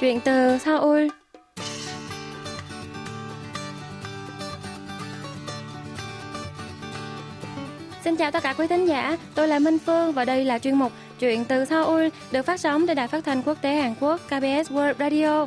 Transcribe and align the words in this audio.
Chuyện 0.00 0.20
từ 0.20 0.58
Seoul 0.58 1.06
Xin 8.04 8.16
chào 8.16 8.30
tất 8.30 8.42
cả 8.42 8.54
quý 8.58 8.66
thính 8.66 8.86
giả, 8.86 9.16
tôi 9.34 9.48
là 9.48 9.58
Minh 9.58 9.78
Phương 9.78 10.12
và 10.12 10.24
đây 10.24 10.44
là 10.44 10.58
chuyên 10.58 10.74
mục 10.74 10.92
Chuyện 11.20 11.44
từ 11.44 11.64
Seoul 11.64 12.08
được 12.32 12.42
phát 12.46 12.60
sóng 12.60 12.86
trên 12.86 12.96
Đài 12.96 13.08
Phát 13.08 13.24
thanh 13.24 13.42
Quốc 13.42 13.58
tế 13.62 13.74
Hàn 13.74 13.94
Quốc 14.00 14.20
KBS 14.26 14.72
World 14.72 14.94
Radio. 14.98 15.46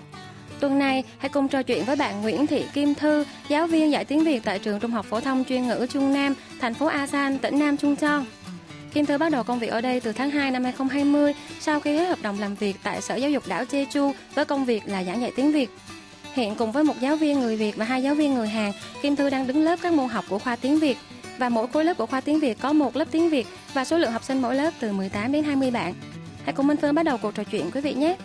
Tuần 0.59 0.79
này, 0.79 1.03
hãy 1.17 1.29
cùng 1.29 1.47
trò 1.47 1.63
chuyện 1.63 1.85
với 1.85 1.95
bạn 1.95 2.21
Nguyễn 2.21 2.47
Thị 2.47 2.65
Kim 2.73 2.95
Thư, 2.95 3.25
giáo 3.49 3.67
viên 3.67 3.91
dạy 3.91 4.05
tiếng 4.05 4.23
Việt 4.23 4.41
tại 4.43 4.59
trường 4.59 4.79
Trung 4.79 4.91
học 4.91 5.05
phổ 5.05 5.19
thông 5.19 5.43
chuyên 5.43 5.67
ngữ 5.67 5.85
Trung 5.89 6.13
Nam, 6.13 6.33
thành 6.61 6.73
phố 6.73 6.85
Asan, 6.85 7.37
tỉnh 7.37 7.59
Nam 7.59 7.77
Trung 7.77 7.95
Cheon. 7.95 8.25
Kim 8.93 9.05
Thư 9.05 9.17
bắt 9.17 9.29
đầu 9.29 9.43
công 9.43 9.59
việc 9.59 9.67
ở 9.67 9.81
đây 9.81 9.99
từ 9.99 10.11
tháng 10.11 10.29
2 10.29 10.51
năm 10.51 10.63
2020 10.63 11.33
sau 11.59 11.79
khi 11.79 11.97
hết 11.97 12.05
hợp 12.05 12.19
đồng 12.21 12.39
làm 12.39 12.55
việc 12.55 12.75
tại 12.83 13.01
Sở 13.01 13.15
Giáo 13.15 13.31
dục 13.31 13.43
đảo 13.47 13.63
Jeju 13.63 14.13
với 14.35 14.45
công 14.45 14.65
việc 14.65 14.83
là 14.85 15.03
giảng 15.03 15.21
dạy 15.21 15.31
tiếng 15.35 15.51
Việt. 15.51 15.69
Hiện 16.33 16.55
cùng 16.55 16.71
với 16.71 16.83
một 16.83 16.93
giáo 17.01 17.15
viên 17.15 17.39
người 17.39 17.55
Việt 17.55 17.75
và 17.75 17.85
hai 17.85 18.03
giáo 18.03 18.15
viên 18.15 18.33
người 18.33 18.47
Hàn, 18.47 18.71
Kim 19.01 19.15
Thư 19.15 19.29
đang 19.29 19.47
đứng 19.47 19.63
lớp 19.63 19.79
các 19.81 19.93
môn 19.93 20.07
học 20.07 20.25
của 20.29 20.39
khoa 20.39 20.55
tiếng 20.55 20.79
Việt 20.79 20.97
và 21.37 21.49
mỗi 21.49 21.67
khối 21.67 21.85
lớp 21.85 21.97
của 21.97 22.05
khoa 22.05 22.21
tiếng 22.21 22.39
Việt 22.39 22.57
có 22.61 22.73
một 22.73 22.95
lớp 22.95 23.05
tiếng 23.11 23.29
Việt 23.29 23.47
và 23.73 23.85
số 23.85 23.97
lượng 23.97 24.11
học 24.11 24.23
sinh 24.23 24.41
mỗi 24.41 24.55
lớp 24.55 24.71
từ 24.79 24.91
18 24.91 25.31
đến 25.31 25.43
20 25.43 25.71
bạn. 25.71 25.93
Hãy 26.43 26.53
cùng 26.53 26.67
Minh 26.67 26.77
Phương 26.77 26.95
bắt 26.95 27.03
đầu 27.03 27.17
cuộc 27.17 27.35
trò 27.35 27.43
chuyện 27.43 27.71
quý 27.71 27.81
vị 27.81 27.93
nhé. 27.93 28.15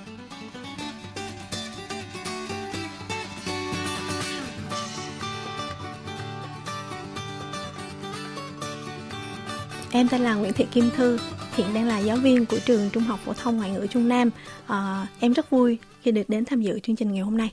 Em 9.97 10.09
tên 10.09 10.21
là 10.21 10.35
Nguyễn 10.35 10.53
Thị 10.53 10.67
Kim 10.73 10.91
Thư, 10.97 11.19
hiện 11.57 11.67
đang 11.75 11.89
là 11.89 11.99
giáo 11.99 12.17
viên 12.17 12.47
của 12.47 12.59
trường 12.67 12.91
Trung 12.93 13.03
học 13.03 13.21
phổ 13.25 13.33
thông 13.33 13.57
ngoại 13.57 13.71
ngữ 13.71 13.87
Trung 13.91 14.09
Nam. 14.09 14.31
À, 14.67 15.07
em 15.21 15.33
rất 15.33 15.51
vui 15.51 15.79
khi 16.03 16.11
được 16.11 16.29
đến 16.29 16.45
tham 16.45 16.61
dự 16.61 16.81
chương 16.81 16.97
trình 16.97 17.13
ngày 17.13 17.23
hôm 17.23 17.37
nay. 17.37 17.53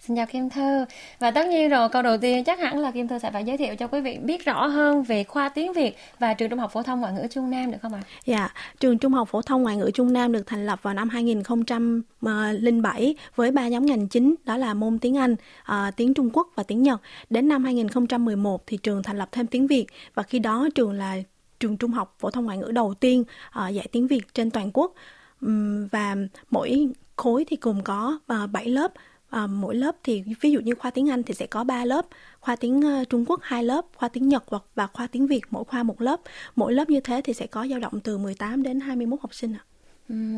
Xin 0.00 0.16
chào 0.16 0.26
Kim 0.26 0.50
Thư 0.50 0.84
Và 1.18 1.30
tất 1.30 1.48
nhiên 1.48 1.68
rồi 1.68 1.88
câu 1.88 2.02
đầu 2.02 2.18
tiên 2.18 2.44
chắc 2.44 2.58
hẳn 2.58 2.78
là 2.78 2.90
Kim 2.90 3.08
Thư 3.08 3.18
sẽ 3.18 3.30
phải 3.30 3.44
giới 3.44 3.56
thiệu 3.56 3.76
cho 3.76 3.86
quý 3.86 4.00
vị 4.00 4.18
biết 4.22 4.44
rõ 4.44 4.66
hơn 4.66 5.02
về 5.02 5.24
khoa 5.24 5.48
tiếng 5.48 5.72
Việt 5.72 5.96
và 6.18 6.34
trường 6.34 6.50
Trung 6.50 6.58
học 6.58 6.72
phổ 6.72 6.82
thông 6.82 7.00
ngoại 7.00 7.12
ngữ 7.12 7.26
Trung 7.30 7.50
Nam 7.50 7.70
được 7.70 7.78
không 7.82 7.94
ạ? 7.94 8.02
Dạ, 8.24 8.48
trường 8.80 8.98
Trung 8.98 9.12
học 9.12 9.28
phổ 9.28 9.42
thông 9.42 9.62
ngoại 9.62 9.76
ngữ 9.76 9.90
Trung 9.94 10.12
Nam 10.12 10.32
được 10.32 10.46
thành 10.46 10.66
lập 10.66 10.78
vào 10.82 10.94
năm 10.94 11.08
2007 11.08 13.14
với 13.36 13.50
ba 13.50 13.68
nhóm 13.68 13.86
ngành 13.86 14.08
chính 14.08 14.34
đó 14.44 14.56
là 14.56 14.74
môn 14.74 14.98
tiếng 14.98 15.16
Anh, 15.16 15.36
à, 15.64 15.90
tiếng 15.96 16.14
Trung 16.14 16.30
Quốc 16.32 16.48
và 16.54 16.62
tiếng 16.62 16.82
Nhật. 16.82 17.00
Đến 17.30 17.48
năm 17.48 17.64
2011 17.64 18.62
thì 18.66 18.76
trường 18.76 19.02
thành 19.02 19.18
lập 19.18 19.28
thêm 19.32 19.46
tiếng 19.46 19.66
Việt 19.66 19.86
và 20.14 20.22
khi 20.22 20.38
đó 20.38 20.68
trường 20.74 20.92
là 20.92 21.16
trường 21.62 21.76
trung 21.76 21.90
học 21.90 22.16
phổ 22.18 22.30
thông 22.30 22.44
ngoại 22.44 22.58
ngữ 22.58 22.70
đầu 22.72 22.94
tiên 22.94 23.24
uh, 23.48 23.74
dạy 23.74 23.86
tiếng 23.92 24.06
Việt 24.06 24.34
trên 24.34 24.50
toàn 24.50 24.70
quốc 24.74 24.94
um, 25.40 25.88
và 25.88 26.16
mỗi 26.50 26.88
khối 27.16 27.44
thì 27.48 27.56
cùng 27.56 27.82
có 27.82 28.18
à, 28.26 28.42
uh, 28.42 28.50
7 28.50 28.68
lớp 28.68 28.92
À, 29.32 29.46
mỗi 29.46 29.74
lớp 29.74 29.96
thì 30.04 30.22
ví 30.40 30.50
dụ 30.50 30.60
như 30.60 30.74
khoa 30.74 30.90
tiếng 30.90 31.10
Anh 31.10 31.22
thì 31.22 31.34
sẽ 31.34 31.46
có 31.46 31.64
3 31.64 31.84
lớp 31.84 32.06
khoa 32.40 32.56
tiếng 32.56 33.00
uh, 33.02 33.08
Trung 33.08 33.24
Quốc 33.28 33.40
hai 33.42 33.64
lớp 33.64 33.84
khoa 33.96 34.08
tiếng 34.08 34.28
Nhật 34.28 34.50
và, 34.50 34.58
và 34.74 34.86
khoa 34.86 35.06
tiếng 35.06 35.26
Việt 35.26 35.40
mỗi 35.50 35.64
khoa 35.64 35.82
một 35.82 36.00
lớp 36.00 36.20
mỗi 36.56 36.72
lớp 36.72 36.90
như 36.90 37.00
thế 37.00 37.20
thì 37.24 37.34
sẽ 37.34 37.46
có 37.46 37.66
dao 37.70 37.78
động 37.78 38.00
từ 38.00 38.18
18 38.18 38.62
đến 38.62 38.80
21 38.80 39.20
học 39.20 39.34
sinh 39.34 39.54
ạ. 39.54 39.62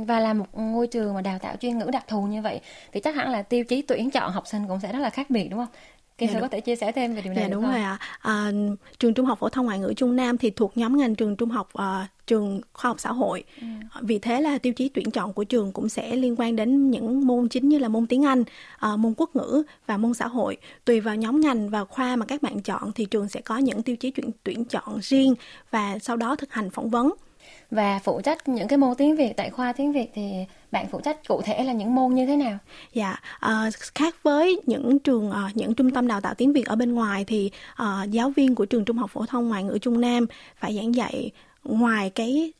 Và 0.06 0.20
là 0.20 0.34
một 0.34 0.46
ngôi 0.52 0.86
trường 0.86 1.14
mà 1.14 1.20
đào 1.20 1.38
tạo 1.38 1.56
chuyên 1.56 1.78
ngữ 1.78 1.90
đặc 1.92 2.04
thù 2.08 2.22
như 2.26 2.42
vậy 2.42 2.60
thì 2.92 3.00
chắc 3.00 3.14
hẳn 3.14 3.30
là 3.30 3.42
tiêu 3.42 3.64
chí 3.64 3.82
tuyển 3.82 4.10
chọn 4.10 4.32
học 4.32 4.46
sinh 4.46 4.62
cũng 4.68 4.80
sẽ 4.80 4.92
rất 4.92 4.98
là 4.98 5.10
khác 5.10 5.30
biệt 5.30 5.48
đúng 5.48 5.58
không? 5.58 5.74
Kim 6.18 6.30
dạ, 6.32 6.40
có 6.40 6.48
thể 6.48 6.60
chia 6.60 6.76
sẻ 6.76 6.92
thêm 6.92 7.14
về 7.14 7.22
điều 7.22 7.32
này 7.32 7.44
dạ, 7.44 7.48
đúng 7.48 7.62
không? 7.62 7.72
rồi 7.72 7.80
ạ. 7.80 7.98
À, 8.20 8.52
trường 8.98 9.14
Trung 9.14 9.26
học 9.26 9.38
phổ 9.38 9.48
thông 9.48 9.66
ngoại 9.66 9.78
ngữ 9.78 9.92
Trung 9.96 10.16
Nam 10.16 10.38
thì 10.38 10.50
thuộc 10.50 10.76
nhóm 10.76 10.96
ngành 10.96 11.14
trường 11.14 11.36
Trung 11.36 11.50
học 11.50 11.68
uh, 11.78 11.84
trường 12.26 12.60
khoa 12.72 12.88
học 12.88 13.00
xã 13.00 13.12
hội. 13.12 13.44
Ừ. 13.60 13.66
Vì 14.02 14.18
thế 14.18 14.40
là 14.40 14.58
tiêu 14.58 14.72
chí 14.72 14.88
tuyển 14.88 15.10
chọn 15.10 15.32
của 15.32 15.44
trường 15.44 15.72
cũng 15.72 15.88
sẽ 15.88 16.16
liên 16.16 16.34
quan 16.38 16.56
đến 16.56 16.90
những 16.90 17.26
môn 17.26 17.48
chính 17.48 17.68
như 17.68 17.78
là 17.78 17.88
môn 17.88 18.06
tiếng 18.06 18.22
Anh, 18.22 18.40
uh, 18.40 18.98
môn 18.98 19.14
quốc 19.16 19.36
ngữ 19.36 19.62
và 19.86 19.96
môn 19.96 20.14
xã 20.14 20.26
hội. 20.26 20.56
Tùy 20.84 21.00
vào 21.00 21.16
nhóm 21.16 21.40
ngành 21.40 21.70
và 21.70 21.84
khoa 21.84 22.16
mà 22.16 22.26
các 22.26 22.42
bạn 22.42 22.60
chọn 22.60 22.92
thì 22.94 23.04
trường 23.04 23.28
sẽ 23.28 23.40
có 23.40 23.58
những 23.58 23.82
tiêu 23.82 23.96
chí 23.96 24.10
tuyển 24.10 24.30
tuyển 24.44 24.64
chọn 24.64 24.98
riêng 25.02 25.34
và 25.70 25.98
sau 25.98 26.16
đó 26.16 26.36
thực 26.36 26.52
hành 26.52 26.70
phỏng 26.70 26.90
vấn 26.90 27.14
và 27.70 27.98
phụ 28.04 28.20
trách 28.20 28.48
những 28.48 28.68
cái 28.68 28.78
môn 28.78 28.94
tiếng 28.94 29.16
Việt 29.16 29.32
tại 29.36 29.50
khoa 29.50 29.72
tiếng 29.72 29.92
Việt 29.92 30.10
thì 30.14 30.32
bạn 30.70 30.86
phụ 30.90 31.00
trách 31.00 31.28
cụ 31.28 31.42
thể 31.44 31.64
là 31.64 31.72
những 31.72 31.94
môn 31.94 32.14
như 32.14 32.26
thế 32.26 32.36
nào? 32.36 32.58
Dạ, 32.92 33.20
uh, 33.46 33.74
khác 33.94 34.16
với 34.22 34.60
những 34.66 34.98
trường 34.98 35.28
uh, 35.30 35.56
những 35.56 35.74
trung 35.74 35.90
tâm 35.90 36.06
đào 36.06 36.20
tạo 36.20 36.34
tiếng 36.34 36.52
Việt 36.52 36.66
ở 36.66 36.76
bên 36.76 36.94
ngoài 36.94 37.24
thì 37.24 37.50
uh, 37.82 38.10
giáo 38.10 38.30
viên 38.30 38.54
của 38.54 38.64
trường 38.64 38.84
Trung 38.84 38.98
học 38.98 39.10
phổ 39.10 39.26
thông 39.26 39.48
ngoại 39.48 39.62
ngữ 39.62 39.78
Trung 39.78 40.00
Nam 40.00 40.26
phải 40.56 40.76
giảng 40.76 40.94
dạy 40.94 41.30
ngoài 41.64 42.10
cái 42.10 42.52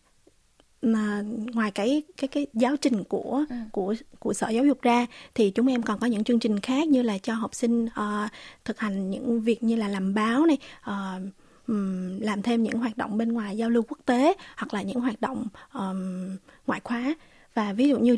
mà 0.85 1.23
ngoài 1.55 1.71
cái 1.71 2.03
cái 2.17 2.29
cái 2.29 2.47
giáo 2.55 2.77
trình 2.77 3.05
của 3.05 3.45
ừ. 3.51 3.57
của 3.73 3.95
của 4.19 4.33
sở 4.33 4.49
giáo 4.49 4.65
dục 4.65 4.83
ra 4.83 5.07
thì 5.35 5.51
chúng 5.51 5.67
em 5.67 5.83
còn 5.83 5.99
có 5.99 6.07
những 6.07 6.25
chương 6.25 6.39
trình 6.39 6.61
khác 6.61 6.89
như 6.89 7.03
là 7.03 7.19
cho 7.19 7.35
học 7.35 7.55
sinh 7.55 7.85
uh, 7.85 8.31
thực 8.65 8.79
hành 8.79 9.11
những 9.11 9.41
việc 9.41 9.63
như 9.63 9.77
là 9.77 9.89
làm 9.89 10.15
báo 10.15 10.47
này 10.47 10.59
uh, 10.91 11.23
um, 11.69 12.21
làm 12.21 12.43
thêm 12.43 12.63
những 12.63 12.79
hoạt 12.79 12.97
động 12.97 13.19
bên 13.19 13.33
ngoài 13.33 13.57
giao 13.57 13.71
lưu 13.71 13.83
quốc 13.89 13.99
tế 14.07 14.35
hoặc 14.57 14.75
là 14.75 14.83
những 14.83 15.01
hoạt 15.01 15.21
động 15.21 15.47
um, 15.75 16.37
ngoại 16.67 16.81
khóa. 16.85 17.15
Và 17.55 17.73
ví 17.73 17.89
dụ 17.89 17.99
như 17.99 18.17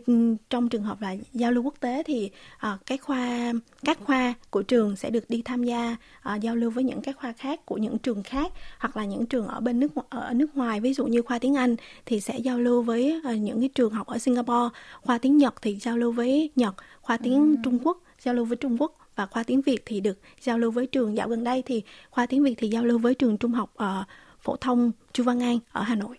trong 0.50 0.68
trường 0.68 0.82
hợp 0.82 1.02
là 1.02 1.16
giao 1.32 1.52
lưu 1.52 1.62
quốc 1.62 1.74
tế 1.80 2.02
thì 2.02 2.30
uh, 2.56 2.86
cái 2.86 2.98
khoa 2.98 3.52
các 3.84 3.98
khoa 4.04 4.34
của 4.50 4.62
trường 4.62 4.96
sẽ 4.96 5.10
được 5.10 5.30
đi 5.30 5.42
tham 5.44 5.64
gia 5.64 5.96
uh, 6.34 6.40
giao 6.40 6.56
lưu 6.56 6.70
với 6.70 6.84
những 6.84 7.00
các 7.00 7.16
khoa 7.16 7.32
khác 7.32 7.66
của 7.66 7.76
những 7.76 7.98
trường 7.98 8.22
khác 8.22 8.52
hoặc 8.78 8.96
là 8.96 9.04
những 9.04 9.26
trường 9.26 9.46
ở 9.46 9.60
bên 9.60 9.80
nước 9.80 9.92
ở 10.10 10.32
nước 10.34 10.56
ngoài. 10.56 10.80
Ví 10.80 10.94
dụ 10.94 11.06
như 11.06 11.22
khoa 11.22 11.38
tiếng 11.38 11.54
Anh 11.54 11.76
thì 12.06 12.20
sẽ 12.20 12.38
giao 12.38 12.58
lưu 12.58 12.82
với 12.82 13.20
uh, 13.30 13.38
những 13.38 13.60
cái 13.60 13.68
trường 13.74 13.92
học 13.92 14.06
ở 14.06 14.18
Singapore. 14.18 14.78
Khoa 15.02 15.18
tiếng 15.18 15.36
Nhật 15.36 15.54
thì 15.62 15.76
giao 15.76 15.96
lưu 15.96 16.12
với 16.12 16.50
Nhật. 16.56 16.74
Khoa 17.00 17.16
tiếng 17.16 17.50
ừ. 17.50 17.56
Trung 17.64 17.78
Quốc 17.84 17.98
giao 18.22 18.34
lưu 18.34 18.44
với 18.44 18.56
Trung 18.56 18.76
Quốc 18.80 19.05
và 19.16 19.26
khoa 19.26 19.42
tiếng 19.42 19.60
Việt 19.60 19.82
thì 19.86 20.00
được 20.00 20.18
giao 20.40 20.58
lưu 20.58 20.70
với 20.70 20.86
trường 20.86 21.16
dạo 21.16 21.28
gần 21.28 21.44
đây 21.44 21.62
thì 21.66 21.82
khoa 22.10 22.26
tiếng 22.26 22.42
Việt 22.42 22.54
thì 22.58 22.68
giao 22.68 22.84
lưu 22.84 22.98
với 22.98 23.14
trường 23.14 23.36
trung 23.38 23.52
học 23.52 23.72
uh, 23.74 24.06
phổ 24.40 24.56
thông 24.56 24.92
Chu 25.12 25.24
Văn 25.24 25.42
An 25.42 25.58
ở 25.72 25.82
Hà 25.82 25.94
Nội. 25.94 26.18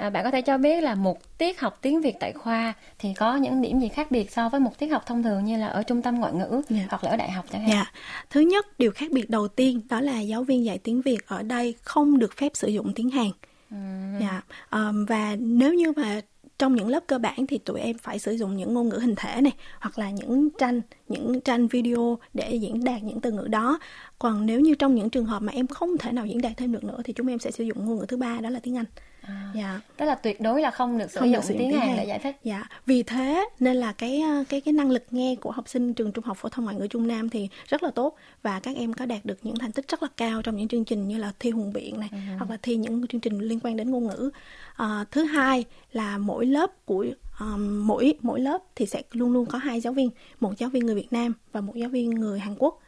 À, 0.00 0.10
bạn 0.10 0.24
có 0.24 0.30
thể 0.30 0.42
cho 0.42 0.58
biết 0.58 0.80
là 0.80 0.94
một 0.94 1.38
tiết 1.38 1.60
học 1.60 1.78
tiếng 1.82 2.00
Việt 2.00 2.14
tại 2.20 2.32
khoa 2.32 2.72
thì 2.98 3.14
có 3.14 3.36
những 3.36 3.62
điểm 3.62 3.80
gì 3.80 3.88
khác 3.88 4.10
biệt 4.10 4.30
so 4.30 4.48
với 4.48 4.60
một 4.60 4.78
tiết 4.78 4.86
học 4.86 5.02
thông 5.06 5.22
thường 5.22 5.44
như 5.44 5.56
là 5.56 5.66
ở 5.66 5.82
trung 5.82 6.02
tâm 6.02 6.14
ngoại 6.14 6.32
ngữ 6.32 6.50
yeah. 6.50 6.64
Dạ. 6.68 6.86
hoặc 6.90 7.04
là 7.04 7.10
ở 7.10 7.16
đại 7.16 7.30
học 7.30 7.44
chẳng 7.52 7.60
hạn? 7.60 7.70
Yeah. 7.70 7.86
Dạ. 7.94 8.00
Thứ 8.30 8.40
nhất, 8.40 8.78
điều 8.78 8.92
khác 8.92 9.10
biệt 9.10 9.30
đầu 9.30 9.48
tiên 9.48 9.80
đó 9.88 10.00
là 10.00 10.20
giáo 10.20 10.42
viên 10.42 10.64
dạy 10.64 10.78
tiếng 10.78 11.02
Việt 11.02 11.18
ở 11.26 11.42
đây 11.42 11.74
không 11.82 12.18
được 12.18 12.36
phép 12.36 12.52
sử 12.54 12.68
dụng 12.68 12.92
tiếng 12.94 13.10
Hàn. 13.10 13.30
Yeah. 14.20 14.44
Um, 14.70 15.04
và 15.04 15.36
nếu 15.38 15.74
như 15.74 15.92
mà 15.96 16.20
trong 16.60 16.74
những 16.74 16.88
lớp 16.88 17.04
cơ 17.06 17.18
bản 17.18 17.46
thì 17.46 17.58
tụi 17.58 17.80
em 17.80 17.98
phải 17.98 18.18
sử 18.18 18.32
dụng 18.32 18.56
những 18.56 18.74
ngôn 18.74 18.88
ngữ 18.88 18.98
hình 18.98 19.14
thể 19.16 19.40
này, 19.40 19.52
hoặc 19.80 19.98
là 19.98 20.10
những 20.10 20.50
tranh 20.50 20.80
những 21.08 21.40
tranh 21.40 21.68
video 21.68 22.18
để 22.34 22.54
diễn 22.54 22.84
đạt 22.84 23.02
những 23.02 23.20
từ 23.20 23.32
ngữ 23.32 23.46
đó. 23.48 23.78
Còn 24.18 24.46
nếu 24.46 24.60
như 24.60 24.74
trong 24.74 24.94
những 24.94 25.10
trường 25.10 25.26
hợp 25.26 25.42
mà 25.42 25.52
em 25.52 25.66
không 25.66 25.98
thể 25.98 26.12
nào 26.12 26.26
diễn 26.26 26.40
đạt 26.40 26.52
thêm 26.56 26.72
được 26.72 26.84
nữa 26.84 26.98
thì 27.04 27.12
chúng 27.12 27.26
em 27.26 27.38
sẽ 27.38 27.50
sử 27.50 27.64
dụng 27.64 27.86
ngôn 27.86 27.98
ngữ 27.98 28.04
thứ 28.08 28.16
ba, 28.16 28.38
đó 28.40 28.50
là 28.50 28.60
tiếng 28.62 28.76
anh 28.76 28.84
à, 29.22 29.50
dạ. 29.54 29.80
Tức 29.96 30.06
là 30.06 30.14
tuyệt 30.14 30.40
đối 30.40 30.62
là 30.62 30.70
không 30.70 30.98
được 30.98 31.10
sử 31.10 31.20
không 31.20 31.32
dụng, 31.32 31.42
dụng 31.42 31.58
tiếng, 31.58 31.70
tiếng 31.70 31.80
Hàn 31.80 31.96
để 31.96 32.04
giải 32.04 32.18
thích. 32.18 32.36
Dạ. 32.44 32.64
Vì 32.86 33.02
thế 33.02 33.48
nên 33.60 33.76
là 33.76 33.92
cái 33.92 34.20
ờ, 34.20 34.44
cái 34.48 34.60
cái 34.60 34.72
năng 34.72 34.90
lực 34.90 35.04
nghe 35.10 35.34
của 35.40 35.50
học 35.50 35.68
sinh 35.68 35.94
trường 35.94 36.12
trung 36.12 36.24
học 36.24 36.36
phổ 36.36 36.48
thông 36.48 36.64
ngoại 36.64 36.76
ngữ 36.76 36.86
trung 36.86 37.06
nam 37.06 37.28
thì 37.28 37.48
rất 37.68 37.82
là 37.82 37.90
tốt 37.90 38.16
và 38.42 38.60
các 38.60 38.76
em 38.76 38.92
có 38.92 39.06
đạt 39.06 39.24
được 39.24 39.38
những 39.42 39.58
thành 39.58 39.72
tích 39.72 39.88
rất 39.88 40.02
là 40.02 40.08
cao 40.16 40.42
trong 40.42 40.56
những 40.56 40.68
chương 40.68 40.84
trình 40.84 41.08
như 41.08 41.18
là 41.18 41.32
thi 41.38 41.50
hùng 41.50 41.72
biện 41.72 42.00
này 42.00 42.08
uh-huh. 42.12 42.38
hoặc 42.38 42.50
là 42.50 42.56
thi 42.62 42.76
những 42.76 43.06
chương 43.06 43.20
trình 43.20 43.38
liên 43.38 43.60
quan 43.62 43.76
đến 43.76 43.90
ngôn 43.90 44.06
ngữ. 44.06 44.30
À, 44.76 45.04
thứ 45.10 45.24
hai 45.24 45.64
là 45.92 46.18
mỗi 46.18 46.46
lớp 46.46 46.86
của 46.86 47.06
um, 47.40 47.86
mỗi 47.86 48.14
mỗi 48.22 48.40
lớp 48.40 48.62
thì 48.76 48.86
sẽ 48.86 49.02
luôn 49.12 49.32
luôn 49.32 49.46
có 49.46 49.58
hai 49.58 49.80
giáo 49.80 49.92
viên 49.92 50.10
một 50.40 50.58
giáo 50.58 50.70
viên 50.70 50.86
người 50.86 50.94
Việt 50.94 51.12
Nam 51.12 51.32
và 51.52 51.60
một 51.60 51.76
giáo 51.76 51.88
viên 51.88 52.10
người 52.10 52.38
Hàn 52.38 52.54
Quốc. 52.58 52.80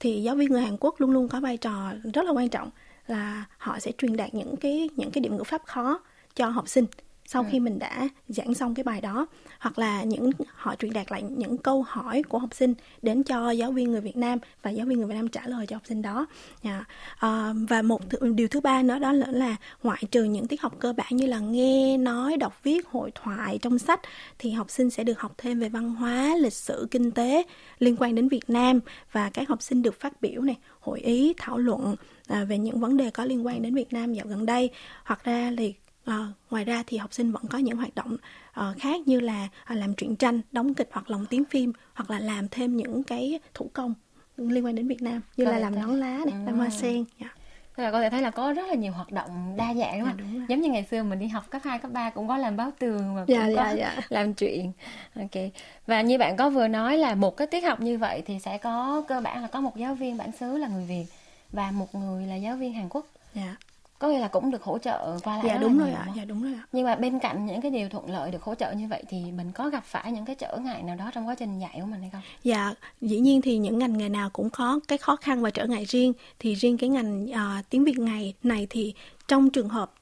Thì 0.00 0.22
giáo 0.22 0.34
viên 0.34 0.50
người 0.50 0.62
Hàn 0.62 0.76
Quốc 0.80 1.00
luôn 1.00 1.10
luôn 1.10 1.28
có 1.28 1.40
vai 1.40 1.56
trò 1.56 1.92
rất 2.14 2.24
là 2.24 2.32
quan 2.32 2.48
trọng 2.48 2.70
là 3.06 3.44
họ 3.58 3.78
sẽ 3.78 3.92
truyền 3.98 4.16
đạt 4.16 4.34
những 4.34 4.56
cái 4.56 4.88
những 4.96 5.10
cái 5.10 5.20
điểm 5.20 5.36
ngữ 5.36 5.44
pháp 5.44 5.62
khó 5.66 6.00
cho 6.34 6.48
học 6.48 6.68
sinh 6.68 6.86
sau 7.32 7.42
ừ. 7.42 7.48
khi 7.50 7.60
mình 7.60 7.78
đã 7.78 8.08
giảng 8.28 8.54
xong 8.54 8.74
cái 8.74 8.84
bài 8.84 9.00
đó 9.00 9.26
hoặc 9.58 9.78
là 9.78 10.02
những 10.02 10.30
họ 10.54 10.74
truyền 10.76 10.92
đạt 10.92 11.12
lại 11.12 11.22
những 11.22 11.58
câu 11.58 11.82
hỏi 11.82 12.22
của 12.22 12.38
học 12.38 12.54
sinh 12.54 12.74
đến 13.02 13.22
cho 13.22 13.50
giáo 13.50 13.72
viên 13.72 13.90
người 13.90 14.00
Việt 14.00 14.16
Nam 14.16 14.38
và 14.62 14.70
giáo 14.70 14.86
viên 14.86 14.98
người 14.98 15.06
Việt 15.06 15.14
Nam 15.14 15.28
trả 15.28 15.40
lời 15.46 15.66
cho 15.66 15.76
học 15.76 15.82
sinh 15.86 16.02
đó 16.02 16.26
yeah. 16.62 16.88
à, 17.18 17.52
và 17.68 17.82
một 17.82 18.00
th- 18.10 18.34
điều 18.34 18.48
thứ 18.48 18.60
ba 18.60 18.82
nữa 18.82 18.98
đó 18.98 19.12
là, 19.12 19.26
là 19.26 19.56
ngoại 19.82 20.02
trừ 20.10 20.24
những 20.24 20.46
tiết 20.46 20.60
học 20.60 20.76
cơ 20.78 20.92
bản 20.92 21.08
như 21.10 21.26
là 21.26 21.38
nghe 21.38 21.96
nói 21.96 22.36
đọc 22.36 22.62
viết 22.62 22.88
hội 22.88 23.10
thoại 23.14 23.58
trong 23.58 23.78
sách 23.78 24.00
thì 24.38 24.50
học 24.50 24.70
sinh 24.70 24.90
sẽ 24.90 25.04
được 25.04 25.20
học 25.20 25.32
thêm 25.38 25.60
về 25.60 25.68
văn 25.68 25.94
hóa 25.94 26.36
lịch 26.40 26.52
sử 26.52 26.88
kinh 26.90 27.10
tế 27.10 27.42
liên 27.78 27.96
quan 27.98 28.14
đến 28.14 28.28
Việt 28.28 28.50
Nam 28.50 28.80
và 29.12 29.30
các 29.30 29.48
học 29.48 29.62
sinh 29.62 29.82
được 29.82 30.00
phát 30.00 30.20
biểu 30.20 30.42
này 30.42 30.56
hội 30.80 31.00
ý 31.00 31.34
thảo 31.38 31.58
luận 31.58 31.96
à, 32.28 32.44
về 32.44 32.58
những 32.58 32.80
vấn 32.80 32.96
đề 32.96 33.10
có 33.10 33.24
liên 33.24 33.46
quan 33.46 33.62
đến 33.62 33.74
Việt 33.74 33.92
Nam 33.92 34.12
dạo 34.14 34.26
gần 34.28 34.46
đây 34.46 34.70
hoặc 35.04 35.24
ra 35.24 35.52
thì 35.58 35.74
À, 36.04 36.26
ngoài 36.50 36.64
ra 36.64 36.82
thì 36.86 36.96
học 36.96 37.12
sinh 37.14 37.32
vẫn 37.32 37.42
có 37.50 37.58
những 37.58 37.76
hoạt 37.76 37.94
động 37.94 38.16
uh, 38.60 38.78
khác 38.78 39.00
như 39.06 39.20
là 39.20 39.48
uh, 39.72 39.78
làm 39.78 39.94
truyện 39.94 40.16
tranh, 40.16 40.40
đóng 40.52 40.74
kịch 40.74 40.88
hoặc 40.92 41.10
lồng 41.10 41.26
tiếng 41.26 41.44
phim 41.44 41.72
hoặc 41.94 42.10
là 42.10 42.18
làm 42.18 42.48
thêm 42.48 42.76
những 42.76 43.02
cái 43.02 43.40
thủ 43.54 43.70
công 43.72 43.94
liên 44.36 44.64
quan 44.64 44.74
đến 44.74 44.88
Việt 44.88 45.02
Nam 45.02 45.20
như 45.36 45.44
Rồi, 45.44 45.54
là 45.54 45.60
làm 45.60 45.74
nón 45.80 46.00
lá 46.00 46.18
này, 46.26 46.34
ừ. 46.34 46.46
làm 46.46 46.58
hoa 46.58 46.70
sen. 46.70 46.94
Yeah. 46.94 47.06
Dạ. 47.18 47.28
tức 47.76 47.82
là 47.82 47.90
có 47.92 48.00
thể 48.00 48.10
thấy 48.10 48.22
là 48.22 48.30
có 48.30 48.52
rất 48.52 48.68
là 48.68 48.74
nhiều 48.74 48.92
hoạt 48.92 49.12
động 49.12 49.54
đa 49.56 49.74
dạng 49.74 49.98
đúng 49.98 50.06
Dạ, 50.06 50.10
không 50.10 50.16
đúng 50.18 50.34
rồi. 50.38 50.46
giống 50.48 50.60
như 50.60 50.70
ngày 50.70 50.84
xưa 50.90 51.02
mình 51.02 51.18
đi 51.18 51.26
học 51.28 51.50
cấp 51.50 51.62
2, 51.64 51.78
cấp 51.78 51.90
3 51.92 52.10
cũng 52.10 52.28
có 52.28 52.36
làm 52.38 52.56
báo 52.56 52.70
tường 52.78 53.14
và 53.14 53.24
Dạ, 53.28 53.44
cũng 53.46 53.54
dạ, 53.54 53.64
có 53.64 53.76
dạ. 53.76 53.96
làm 54.08 54.34
chuyện 54.34 54.72
ok 55.16 55.42
và 55.86 56.00
như 56.02 56.18
bạn 56.18 56.36
có 56.36 56.50
vừa 56.50 56.68
nói 56.68 56.98
là 56.98 57.14
một 57.14 57.36
cái 57.36 57.46
tiết 57.46 57.60
học 57.60 57.80
như 57.80 57.98
vậy 57.98 58.22
thì 58.26 58.38
sẽ 58.38 58.58
có 58.58 59.04
cơ 59.08 59.20
bản 59.20 59.42
là 59.42 59.48
có 59.48 59.60
một 59.60 59.76
giáo 59.76 59.94
viên 59.94 60.16
bản 60.16 60.32
xứ 60.32 60.56
là 60.58 60.68
người 60.68 60.84
Việt 60.84 61.04
và 61.52 61.70
một 61.70 61.94
người 61.94 62.26
là 62.26 62.36
giáo 62.36 62.56
viên 62.56 62.72
Hàn 62.72 62.88
Quốc 62.88 63.06
dạ 63.34 63.56
có 64.00 64.08
nghĩa 64.08 64.18
là 64.18 64.28
cũng 64.28 64.50
được 64.50 64.62
hỗ 64.62 64.78
trợ 64.78 65.18
qua 65.24 65.36
lại 65.36 65.44
dạ 65.46 65.58
đúng 65.58 65.78
rồi 65.78 65.90
ạ. 65.90 66.06
Dạ 66.16 66.24
đúng 66.24 66.42
rồi 66.42 66.52
ạ. 66.54 66.66
Nhưng 66.72 66.86
mà 66.86 66.96
bên 66.96 67.18
cạnh 67.18 67.46
những 67.46 67.60
cái 67.60 67.70
điều 67.70 67.88
thuận 67.88 68.10
lợi 68.10 68.30
được 68.30 68.42
hỗ 68.42 68.54
trợ 68.54 68.72
như 68.72 68.86
vậy 68.88 69.02
thì 69.08 69.32
mình 69.32 69.52
có 69.52 69.68
gặp 69.68 69.84
phải 69.84 70.12
những 70.12 70.24
cái 70.24 70.36
trở 70.36 70.58
ngại 70.60 70.82
nào 70.82 70.96
đó 70.96 71.10
trong 71.14 71.28
quá 71.28 71.34
trình 71.34 71.58
dạy 71.58 71.78
của 71.80 71.86
mình 71.86 72.00
hay 72.00 72.10
không? 72.10 72.22
Dạ, 72.44 72.74
dĩ 73.00 73.18
nhiên 73.18 73.42
thì 73.42 73.58
những 73.58 73.78
ngành 73.78 73.98
nghề 73.98 74.08
nào 74.08 74.30
cũng 74.30 74.50
có 74.50 74.80
cái 74.88 74.98
khó 74.98 75.16
khăn 75.16 75.42
và 75.42 75.50
trở 75.50 75.66
ngại 75.66 75.84
riêng. 75.84 76.12
Thì 76.38 76.54
riêng 76.54 76.78
cái 76.78 76.90
ngành 76.90 77.32
à, 77.32 77.62
tiếng 77.70 77.84
Việt 77.84 77.98
ngày 77.98 78.34
này 78.42 78.66
thì 78.70 78.94
trong 79.28 79.50
trường 79.50 79.68
hợp 79.68 79.92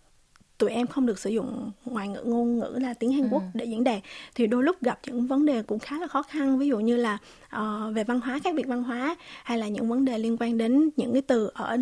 tụi 0.59 0.71
em 0.71 0.87
không 0.87 1.07
được 1.07 1.19
sử 1.19 1.31
dụng 1.31 1.71
ngoại 1.85 2.09
ngữ 2.09 2.23
ngôn 2.25 2.59
ngữ 2.59 2.79
là 2.81 2.95
tiếng 2.95 3.13
Hàn 3.13 3.29
Quốc 3.31 3.43
để 3.55 3.65
diễn 3.65 3.85
đạt 3.85 4.03
thì 4.35 4.47
đôi 4.47 4.63
lúc 4.63 4.77
gặp 4.81 4.99
những 5.07 5.27
vấn 5.27 5.47
đề 5.47 5.63
cũng 5.63 5.79
khá 5.79 5.99
là 5.99 6.07
khó 6.07 6.23
khăn. 6.23 6.59
Ví 6.59 6.69
dụ 6.69 6.79
như 6.79 6.97
là 6.97 7.19
ờ, 7.51 7.93
về 7.95 8.05
văn 8.05 8.21
hóa 8.21 8.39
khác 8.45 8.55
biệt 8.55 8.67
văn 8.67 8.83
hóa 8.83 9.17
hay 9.45 9.59
là 9.59 9.69
những 9.69 9.89
vấn 9.89 10.05
đề 10.05 10.19
liên 10.19 10.37
quan 10.41 10.59
đến 10.59 10.91
những 10.97 11.13
cái 11.13 11.23
từ 11.23 11.51
ở 11.55 11.77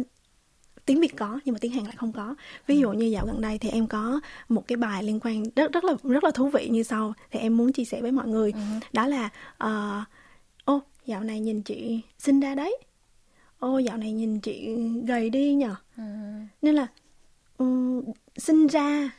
tiếng 0.87 1.01
Việt 1.01 1.17
có 1.17 1.41
nhưng 1.45 1.53
mà 1.53 1.59
tiếng 1.61 1.73
Hàn 1.73 1.85
lại 1.85 1.95
không 1.97 2.13
có. 2.13 2.35
Ví 2.67 2.79
dụ 2.79 2.93
như 2.93 3.07
dạo 3.07 3.27
gần 3.27 3.41
đây 3.41 3.59
thì 3.59 3.69
em 3.69 3.87
có 3.87 4.21
một 4.49 4.69
cái 4.69 4.77
bài 4.77 5.03
liên 5.03 5.21
quan 5.23 5.45
rất 5.57 5.73
rất 5.73 5.85
là 5.85 5.95
rất 6.03 6.25
là 6.25 6.31
thú 6.31 6.49
vị 6.49 6.69
như 6.69 6.83
sau 6.83 7.15
thì 7.31 7.41
em 7.41 7.57
muốn 7.57 7.73
chia 7.73 7.85
sẻ 7.85 8.03
với 8.03 8.13
mọi 8.13 8.29
người. 8.29 8.53
Đó 8.93 9.07
là 9.07 9.29
ờ, 9.59 10.03
ô 10.65 10.81
dạo 11.07 11.21
này 11.25 11.41
nhìn 11.41 11.63
chị 11.63 12.01
xinh 12.19 12.41
ra 12.41 12.55
đấy. 12.55 12.79
Ô 13.59 13.79
dạo 13.79 13.97
này 13.97 14.13
nhìn 14.13 14.41
chị 14.41 14.77
gầy 15.07 15.31
đi 15.31 15.55
nhờ. 15.55 15.75
Nên 16.63 16.75
là 16.75 16.87
ừm, 17.59 18.03
sinh 18.37 18.67
ra 18.67 19.11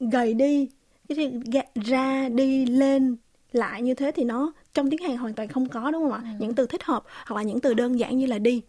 gầy 0.00 0.34
đi 0.34 0.68
cái 1.08 1.16
ga- 1.30 1.82
ra 1.84 2.28
đi 2.28 2.66
lên 2.66 3.16
lại 3.52 3.82
như 3.82 3.94
thế 3.94 4.12
thì 4.12 4.24
nó 4.24 4.52
trong 4.74 4.90
tiếng 4.90 5.02
Hàn 5.02 5.16
hoàn 5.16 5.34
toàn 5.34 5.48
không 5.48 5.68
có 5.68 5.90
đúng 5.90 6.02
không 6.02 6.12
ạ? 6.12 6.36
Những 6.40 6.54
từ 6.54 6.66
thích 6.66 6.84
hợp 6.84 7.04
hoặc 7.26 7.36
là 7.36 7.42
những 7.42 7.60
từ 7.60 7.74
đơn 7.74 7.98
giản 7.98 8.18
như 8.18 8.26
là 8.26 8.38
đi. 8.38 8.62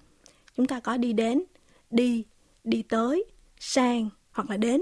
Chúng 0.58 0.66
ta 0.66 0.80
có 0.80 0.98
đi 0.98 1.14
đến, 1.14 1.44
đi, 1.92 2.24
đi 2.64 2.82
tới, 2.82 3.26
sang 3.60 4.10
hoặc 4.32 4.50
là 4.50 4.58
đến. 4.58 4.82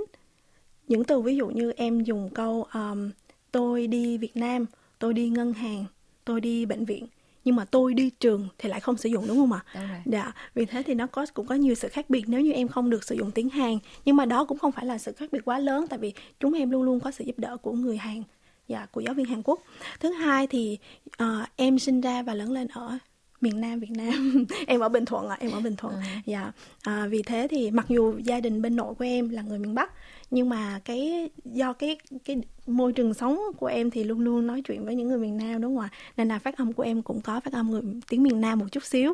Những 0.87 1.03
từ 1.03 1.21
ví 1.21 1.35
dụ 1.35 1.47
như 1.47 1.71
em 1.71 2.03
dùng 2.03 2.29
câu 2.33 2.67
um, 2.73 3.11
tôi 3.51 3.87
đi 3.87 4.17
Việt 4.17 4.37
Nam, 4.37 4.65
tôi 4.99 5.13
đi 5.13 5.29
ngân 5.29 5.53
hàng, 5.53 5.85
tôi 6.25 6.41
đi 6.41 6.65
bệnh 6.65 6.85
viện 6.85 7.07
nhưng 7.47 7.55
mà 7.55 7.65
tôi 7.65 7.93
đi 7.93 8.09
trường 8.09 8.47
thì 8.57 8.69
lại 8.69 8.79
không 8.79 8.97
sử 8.97 9.09
dụng 9.09 9.25
đúng 9.27 9.37
không 9.37 9.51
ạ? 9.51 9.61
Đúng 9.75 9.87
rồi. 9.87 10.01
Dạ, 10.05 10.33
vì 10.55 10.65
thế 10.65 10.83
thì 10.83 10.93
nó 10.93 11.07
có 11.07 11.25
cũng 11.33 11.47
có 11.47 11.55
nhiều 11.55 11.75
sự 11.75 11.87
khác 11.87 12.09
biệt 12.09 12.23
nếu 12.27 12.41
như 12.41 12.51
em 12.51 12.67
không 12.67 12.89
được 12.89 13.03
sử 13.03 13.15
dụng 13.15 13.31
tiếng 13.31 13.49
Hàn, 13.49 13.77
nhưng 14.05 14.15
mà 14.15 14.25
đó 14.25 14.45
cũng 14.45 14.57
không 14.57 14.71
phải 14.71 14.85
là 14.85 14.97
sự 14.97 15.11
khác 15.11 15.31
biệt 15.31 15.39
quá 15.45 15.59
lớn 15.59 15.85
tại 15.89 15.99
vì 15.99 16.13
chúng 16.39 16.53
em 16.53 16.71
luôn 16.71 16.83
luôn 16.83 16.99
có 16.99 17.11
sự 17.11 17.23
giúp 17.23 17.39
đỡ 17.39 17.57
của 17.57 17.71
người 17.71 17.97
Hàn, 17.97 18.23
dạ 18.67 18.85
của 18.91 19.01
giáo 19.01 19.13
viên 19.13 19.25
Hàn 19.25 19.41
Quốc. 19.43 19.61
Thứ 19.99 20.11
hai 20.11 20.47
thì 20.47 20.77
ờ, 21.17 21.45
em 21.55 21.79
sinh 21.79 22.01
ra 22.01 22.23
và 22.23 22.33
lớn 22.33 22.51
lên 22.51 22.67
ở 22.67 22.97
miền 23.41 23.61
Nam 23.61 23.79
Việt 23.79 23.91
Nam, 23.91 24.45
em 24.67 24.79
ở 24.79 24.89
Bình 24.89 25.05
Thuận 25.05 25.29
ạ, 25.29 25.37
em 25.39 25.51
ở 25.51 25.59
Bình 25.59 25.75
Thuận. 25.75 25.95
Dạ, 26.25 26.51
à, 26.81 27.07
vì 27.09 27.21
thế 27.21 27.47
thì 27.49 27.71
mặc 27.71 27.85
dù 27.89 28.17
gia 28.17 28.39
đình 28.39 28.61
bên 28.61 28.75
nội 28.75 28.95
của 28.95 29.05
em 29.05 29.29
là 29.29 29.41
người 29.41 29.59
miền 29.59 29.75
Bắc, 29.75 29.91
nhưng 30.31 30.49
mà 30.49 30.79
cái 30.85 31.29
do 31.45 31.73
cái 31.73 31.97
cái 32.25 32.41
môi 32.67 32.93
trường 32.93 33.13
sống 33.13 33.39
của 33.57 33.67
em 33.67 33.91
thì 33.91 34.03
luôn 34.03 34.19
luôn 34.19 34.47
nói 34.47 34.61
chuyện 34.61 34.85
với 34.85 34.95
những 34.95 35.07
người 35.07 35.17
miền 35.17 35.37
Nam 35.37 35.61
đúng 35.61 35.75
không 35.75 35.83
ạ? 35.83 35.89
Nên 36.17 36.27
là 36.27 36.39
phát 36.39 36.57
âm 36.57 36.73
của 36.73 36.83
em 36.83 37.01
cũng 37.01 37.21
có 37.21 37.39
phát 37.39 37.53
âm 37.53 37.71
người 37.71 37.81
tiếng 38.09 38.23
miền 38.23 38.41
Nam 38.41 38.59
một 38.59 38.65
chút 38.71 38.83
xíu. 38.83 39.13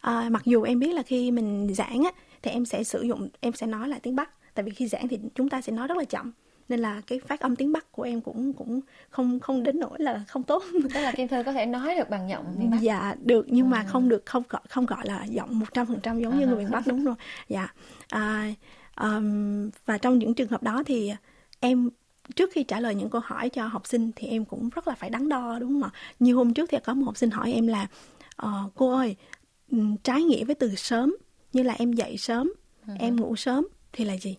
À, 0.00 0.28
mặc 0.30 0.42
dù 0.44 0.62
em 0.62 0.78
biết 0.78 0.94
là 0.94 1.02
khi 1.02 1.30
mình 1.30 1.74
giảng 1.74 2.02
á 2.04 2.10
thì 2.42 2.50
em 2.50 2.64
sẽ 2.64 2.84
sử 2.84 3.02
dụng 3.02 3.28
em 3.40 3.52
sẽ 3.52 3.66
nói 3.66 3.88
lại 3.88 4.00
tiếng 4.02 4.16
Bắc. 4.16 4.30
Tại 4.54 4.64
vì 4.64 4.70
khi 4.70 4.88
giảng 4.88 5.08
thì 5.08 5.18
chúng 5.34 5.48
ta 5.48 5.60
sẽ 5.60 5.72
nói 5.72 5.88
rất 5.88 5.98
là 5.98 6.04
chậm 6.04 6.32
nên 6.68 6.80
là 6.80 7.02
cái 7.06 7.18
phát 7.18 7.40
âm 7.40 7.56
tiếng 7.56 7.72
Bắc 7.72 7.92
của 7.92 8.02
em 8.02 8.20
cũng 8.20 8.52
cũng 8.52 8.80
không 9.10 9.40
không 9.40 9.62
đến 9.62 9.80
nỗi 9.80 9.98
là 9.98 10.24
không 10.28 10.42
tốt. 10.42 10.62
Tức 10.94 11.00
là 11.00 11.12
Kim 11.12 11.28
Thư 11.28 11.42
có 11.42 11.52
thể 11.52 11.66
nói 11.66 11.94
được 11.94 12.10
bằng 12.10 12.28
giọng 12.30 12.54
miền 12.58 12.70
Bắc. 12.70 12.80
Dạ 12.80 13.14
được 13.22 13.46
nhưng 13.48 13.70
mà 13.70 13.84
không 13.84 14.08
được 14.08 14.26
không 14.26 14.42
gọi 14.48 14.62
không 14.68 14.86
gọi 14.86 15.02
là 15.04 15.24
giọng 15.24 15.58
một 15.58 15.66
trăm 15.74 15.86
phần 15.86 16.00
trăm 16.02 16.20
giống 16.20 16.38
như 16.38 16.46
người 16.46 16.56
miền 16.56 16.70
Bắc 16.70 16.86
đúng 16.86 17.04
rồi. 17.04 17.14
Dạ. 17.48 17.68
À, 18.08 18.52
ờm, 18.94 19.70
và 19.86 19.98
trong 19.98 20.18
những 20.18 20.34
trường 20.34 20.48
hợp 20.48 20.62
đó 20.62 20.82
thì 20.86 21.12
em 21.60 21.90
trước 22.36 22.50
khi 22.52 22.64
trả 22.64 22.80
lời 22.80 22.94
những 22.94 23.10
câu 23.10 23.20
hỏi 23.24 23.48
cho 23.48 23.66
học 23.66 23.86
sinh 23.86 24.10
thì 24.16 24.26
em 24.26 24.44
cũng 24.44 24.68
rất 24.68 24.88
là 24.88 24.94
phải 24.94 25.10
đắn 25.10 25.28
đo 25.28 25.58
đúng 25.58 25.72
không 25.72 25.82
ạ? 25.82 25.90
Như 26.18 26.34
hôm 26.34 26.54
trước 26.54 26.70
thì 26.70 26.78
có 26.84 26.94
một 26.94 27.04
học 27.06 27.16
sinh 27.16 27.30
hỏi 27.30 27.52
em 27.52 27.66
là 27.66 27.86
ờ, 28.36 28.62
cô 28.74 28.96
ơi 28.96 29.16
trái 30.02 30.22
nghĩa 30.22 30.44
với 30.44 30.54
từ 30.54 30.74
sớm 30.74 31.16
như 31.52 31.62
là 31.62 31.74
em 31.78 31.92
dậy 31.92 32.16
sớm 32.16 32.52
em 32.98 33.16
ngủ 33.16 33.36
sớm 33.36 33.68
thì 33.92 34.04
là 34.04 34.16
gì 34.16 34.36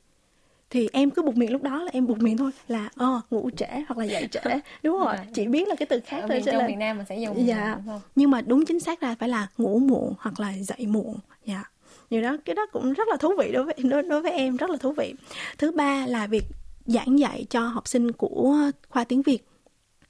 thì 0.69 0.89
em 0.93 1.11
cứ 1.11 1.21
buộc 1.21 1.37
miệng 1.37 1.51
lúc 1.51 1.63
đó 1.63 1.83
là 1.83 1.91
em 1.93 2.07
buộc 2.07 2.17
miệng 2.21 2.37
thôi 2.37 2.51
là 2.67 2.89
ờ 2.95 3.21
ngủ 3.31 3.49
trễ 3.57 3.67
hoặc 3.87 3.97
là 3.97 4.05
dậy 4.05 4.27
trễ 4.31 4.39
đúng 4.83 4.99
rồi 4.99 5.15
Rồi. 5.17 5.25
chỉ 5.33 5.47
biết 5.47 5.67
là 5.67 5.75
cái 5.75 5.85
từ 5.85 5.99
khác 6.05 6.19
ở 6.21 6.27
thôi 6.27 6.41
Trung 6.45 6.57
nên- 6.57 6.67
miền 6.67 6.79
Nam 6.79 6.97
mình 6.97 7.05
sẽ 7.09 7.19
dùng 7.19 7.47
dạ. 7.47 7.77
không? 7.85 8.01
Nhưng 8.15 8.31
mà 8.31 8.41
đúng 8.41 8.65
chính 8.65 8.79
xác 8.79 9.01
ra 9.01 9.15
phải 9.19 9.29
là 9.29 9.47
ngủ 9.57 9.79
muộn 9.79 10.13
hoặc 10.19 10.39
là 10.39 10.53
dậy 10.57 10.87
muộn. 10.87 11.15
Dạ. 11.45 11.63
Điều 12.09 12.21
đó 12.21 12.37
cái 12.45 12.55
đó 12.55 12.65
cũng 12.71 12.93
rất 12.93 13.07
là 13.07 13.17
thú 13.17 13.33
vị 13.39 13.51
đối 13.51 13.63
với 13.63 13.75
đối, 13.83 14.03
đối 14.03 14.21
với 14.21 14.31
em 14.31 14.57
rất 14.57 14.69
là 14.69 14.77
thú 14.77 14.91
vị. 14.91 15.13
Thứ 15.57 15.71
ba 15.71 16.05
là 16.07 16.27
việc 16.27 16.43
giảng 16.85 17.19
dạy 17.19 17.45
cho 17.49 17.67
học 17.67 17.87
sinh 17.87 18.11
của 18.11 18.57
khoa 18.89 19.03
tiếng 19.03 19.21
việt 19.21 19.39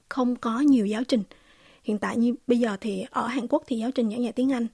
không 0.09 0.35
có 0.35 0.59
nhiều 0.59 0.85
giáo 0.85 1.03
trình. 1.03 1.23
Hiện 1.83 1.97
tại 1.97 2.17
như 2.17 2.35
bây 2.47 2.59
giờ 2.59 2.77
thì 2.81 3.05
ở 3.09 3.27
hàn 3.27 3.47
quốc 3.47 3.63
thì 3.67 3.77
giáo 3.77 3.91
trình 3.91 4.09
giảng 4.09 4.23
dạy 4.23 4.31
tiếng 4.33 4.53
anh 4.53 4.67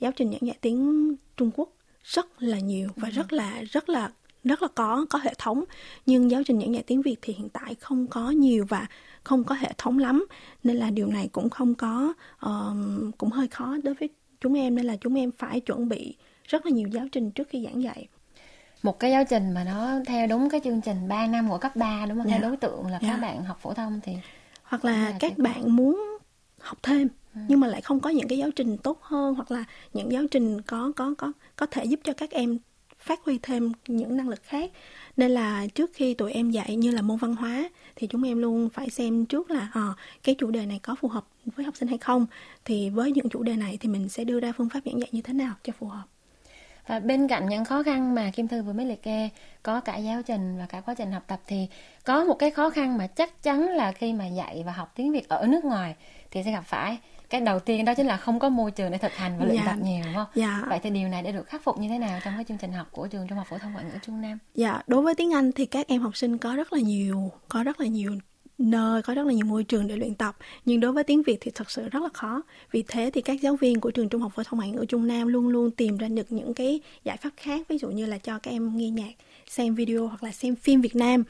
giáo 0.00 0.12
trình 0.16 0.30
giảng 0.30 0.46
dạy 0.46 0.56
tiếng 0.60 1.14
trung 1.36 1.50
quốc 1.56 1.68
rất 2.04 2.42
là 2.42 2.58
nhiều 2.58 2.88
và 2.96 3.08
rất 3.08 3.32
là 3.32 3.62
rất 3.70 3.88
là 3.88 4.10
rất 4.48 4.62
là 4.62 4.68
có 4.74 5.06
có 5.10 5.18
hệ 5.18 5.32
thống 5.38 5.64
nhưng 6.06 6.30
giáo 6.30 6.42
trình 6.46 6.60
giảng 6.60 6.74
dạy 6.74 6.82
tiếng 6.86 7.02
việt 7.02 7.16
thì 7.22 7.32
hiện 7.32 7.48
tại 7.48 7.74
không 7.74 8.06
có 8.06 8.30
nhiều 8.30 8.66
và 8.68 8.86
không 9.24 9.44
có 9.44 9.54
hệ 9.54 9.72
thống 9.78 9.98
lắm 9.98 10.26
nên 10.64 10.76
là 10.76 10.90
điều 10.90 11.06
này 11.06 11.28
cũng 11.32 11.50
không 11.50 11.74
có 11.74 12.12
ờm, 12.38 13.10
cũng 13.18 13.30
hơi 13.30 13.48
khó 13.48 13.76
đối 13.84 13.94
với 13.94 14.08
chúng 14.40 14.54
em 14.54 14.74
nên 14.74 14.86
là 14.86 14.96
chúng 15.00 15.14
em 15.14 15.30
phải 15.38 15.60
chuẩn 15.60 15.88
bị 15.88 16.16
rất 16.44 16.66
là 16.66 16.72
nhiều 16.72 16.88
giáo 16.88 17.06
trình 17.12 17.30
trước 17.30 17.48
khi 17.48 17.64
giảng 17.64 17.82
dạy 17.82 18.08
một 18.82 18.98
cái 18.98 19.10
giáo 19.10 19.24
trình 19.30 19.50
mà 19.54 19.64
nó 19.64 19.90
theo 20.06 20.26
đúng 20.26 20.50
cái 20.50 20.60
chương 20.64 20.80
trình 20.80 21.08
3 21.08 21.26
năm 21.26 21.48
của 21.50 21.58
cấp 21.58 21.76
3 21.76 22.06
đúng 22.08 22.18
không? 22.18 22.26
Dạ. 22.30 22.38
Theo 22.38 22.48
đối 22.48 22.56
tượng 22.56 22.86
là 22.86 22.98
Dạ. 23.02 23.08
các 23.08 23.16
bạn 23.16 23.44
học 23.44 23.58
phổ 23.62 23.74
thông 23.74 24.00
thì 24.04 24.12
hoặc 24.62 24.84
là 24.84 24.92
là 24.92 25.16
các 25.20 25.38
bạn 25.38 25.76
muốn 25.76 26.18
học 26.60 26.78
thêm 26.82 27.08
nhưng 27.48 27.60
mà 27.60 27.66
lại 27.66 27.80
không 27.80 28.00
có 28.00 28.10
những 28.10 28.28
cái 28.28 28.38
giáo 28.38 28.50
trình 28.56 28.76
tốt 28.78 29.02
hơn 29.02 29.34
hoặc 29.34 29.50
là 29.50 29.64
những 29.92 30.12
giáo 30.12 30.22
trình 30.30 30.60
có 30.60 30.92
có 30.96 31.14
có 31.18 31.32
có 31.56 31.66
thể 31.66 31.84
giúp 31.84 32.00
cho 32.04 32.12
các 32.12 32.30
em 32.30 32.58
phát 33.08 33.24
huy 33.24 33.38
thêm 33.42 33.72
những 33.86 34.16
năng 34.16 34.28
lực 34.28 34.42
khác. 34.42 34.70
Nên 35.16 35.30
là 35.30 35.66
trước 35.74 35.90
khi 35.94 36.14
tụi 36.14 36.32
em 36.32 36.50
dạy 36.50 36.76
như 36.76 36.90
là 36.90 37.02
môn 37.02 37.16
văn 37.16 37.34
hóa 37.34 37.68
thì 37.96 38.06
chúng 38.06 38.22
em 38.22 38.38
luôn 38.38 38.68
phải 38.68 38.90
xem 38.90 39.26
trước 39.26 39.50
là 39.50 39.68
ờ, 39.74 39.94
cái 40.22 40.34
chủ 40.34 40.50
đề 40.50 40.66
này 40.66 40.80
có 40.82 40.94
phù 41.00 41.08
hợp 41.08 41.24
với 41.44 41.64
học 41.64 41.76
sinh 41.76 41.88
hay 41.88 41.98
không. 41.98 42.26
Thì 42.64 42.90
với 42.90 43.12
những 43.12 43.28
chủ 43.28 43.42
đề 43.42 43.56
này 43.56 43.78
thì 43.80 43.88
mình 43.88 44.08
sẽ 44.08 44.24
đưa 44.24 44.40
ra 44.40 44.52
phương 44.56 44.68
pháp 44.68 44.80
giảng 44.84 45.00
dạy 45.00 45.08
như 45.12 45.22
thế 45.22 45.32
nào 45.32 45.54
cho 45.62 45.72
phù 45.78 45.86
hợp. 45.86 46.04
Và 46.86 47.00
bên 47.00 47.28
cạnh 47.28 47.48
những 47.48 47.64
khó 47.64 47.82
khăn 47.82 48.14
mà 48.14 48.30
Kim 48.30 48.48
Thư 48.48 48.62
vừa 48.62 48.72
mới 48.72 48.86
liệt 48.86 49.02
kê 49.02 49.28
có 49.62 49.80
cả 49.80 49.96
giáo 49.96 50.22
trình 50.22 50.58
và 50.58 50.66
cả 50.66 50.80
quá 50.80 50.94
trình 50.94 51.12
học 51.12 51.22
tập 51.26 51.40
thì 51.46 51.66
có 52.04 52.24
một 52.24 52.34
cái 52.34 52.50
khó 52.50 52.70
khăn 52.70 52.98
mà 52.98 53.06
chắc 53.06 53.42
chắn 53.42 53.68
là 53.68 53.92
khi 53.92 54.12
mà 54.12 54.26
dạy 54.26 54.62
và 54.66 54.72
học 54.72 54.92
tiếng 54.94 55.12
Việt 55.12 55.28
ở 55.28 55.46
nước 55.46 55.64
ngoài 55.64 55.94
thì 56.30 56.42
sẽ 56.44 56.52
gặp 56.52 56.64
phải 56.66 56.98
cái 57.30 57.40
đầu 57.40 57.60
tiên 57.60 57.84
đó 57.84 57.94
chính 57.94 58.06
là 58.06 58.16
không 58.16 58.38
có 58.38 58.48
môi 58.48 58.70
trường 58.70 58.90
để 58.90 58.98
thực 58.98 59.12
hành 59.12 59.38
và 59.38 59.44
luyện 59.44 59.56
Dạ. 59.56 59.62
tập 59.66 59.76
nhiều 59.82 60.00
đúng 60.04 60.14
không? 60.14 60.26
Dạ. 60.34 60.64
Vậy 60.68 60.78
thì 60.82 60.90
điều 60.90 61.08
này 61.08 61.22
đã 61.22 61.30
được 61.30 61.46
khắc 61.48 61.62
phục 61.64 61.78
như 61.78 61.88
thế 61.88 61.98
nào 61.98 62.20
trong 62.24 62.34
cái 62.34 62.44
chương 62.44 62.58
trình 62.58 62.72
học 62.72 62.86
của 62.92 63.06
trường 63.06 63.26
Trung 63.28 63.38
học 63.38 63.46
phổ 63.50 63.58
thông 63.58 63.72
ngoại 63.72 63.84
ngữ 63.84 63.98
Trung 64.06 64.20
Nam? 64.20 64.38
Dạ, 64.54 64.82
đối 64.86 65.02
với 65.02 65.14
tiếng 65.14 65.34
Anh 65.34 65.52
thì 65.52 65.66
các 65.66 65.88
em 65.88 66.00
học 66.00 66.16
sinh 66.16 66.38
có 66.38 66.54
rất 66.54 66.72
là 66.72 66.80
nhiều, 66.80 67.32
có 67.48 67.62
rất 67.62 67.80
là 67.80 67.86
nhiều 67.86 68.12
nơi, 68.58 69.02
có 69.02 69.14
rất 69.14 69.26
là 69.26 69.32
nhiều 69.32 69.46
môi 69.46 69.64
trường 69.64 69.86
để 69.86 69.96
luyện 69.96 70.14
tập. 70.14 70.36
Nhưng 70.64 70.80
đối 70.80 70.92
với 70.92 71.04
tiếng 71.04 71.22
Việt 71.22 71.38
thì 71.40 71.50
thật 71.54 71.70
sự 71.70 71.88
rất 71.88 72.02
là 72.02 72.08
khó. 72.14 72.42
Vì 72.72 72.84
thế 72.88 73.10
thì 73.14 73.20
các 73.22 73.40
giáo 73.40 73.56
viên 73.56 73.80
của 73.80 73.90
trường 73.90 74.08
Trung 74.08 74.22
học 74.22 74.32
phổ 74.34 74.42
thông 74.42 74.58
ngoại 74.58 74.70
ngữ 74.70 74.84
Trung 74.88 75.06
Nam 75.06 75.28
luôn 75.28 75.48
luôn 75.48 75.70
tìm 75.70 75.96
ra 75.96 76.08
được 76.08 76.32
những 76.32 76.54
cái 76.54 76.80
giải 77.04 77.16
pháp 77.16 77.30
khác. 77.36 77.68
Ví 77.68 77.78
dụ 77.78 77.88
như 77.90 78.06
là 78.06 78.18
cho 78.18 78.38
các 78.38 78.50
em 78.50 78.76
nghe 78.76 78.90
nhạc, 78.90 79.12
xem 79.48 79.74
video 79.74 80.06
hoặc 80.06 80.22
là 80.22 80.32
xem 80.32 80.56
phim 80.56 80.80
Việt 80.80 80.96
Nam. 80.96 81.24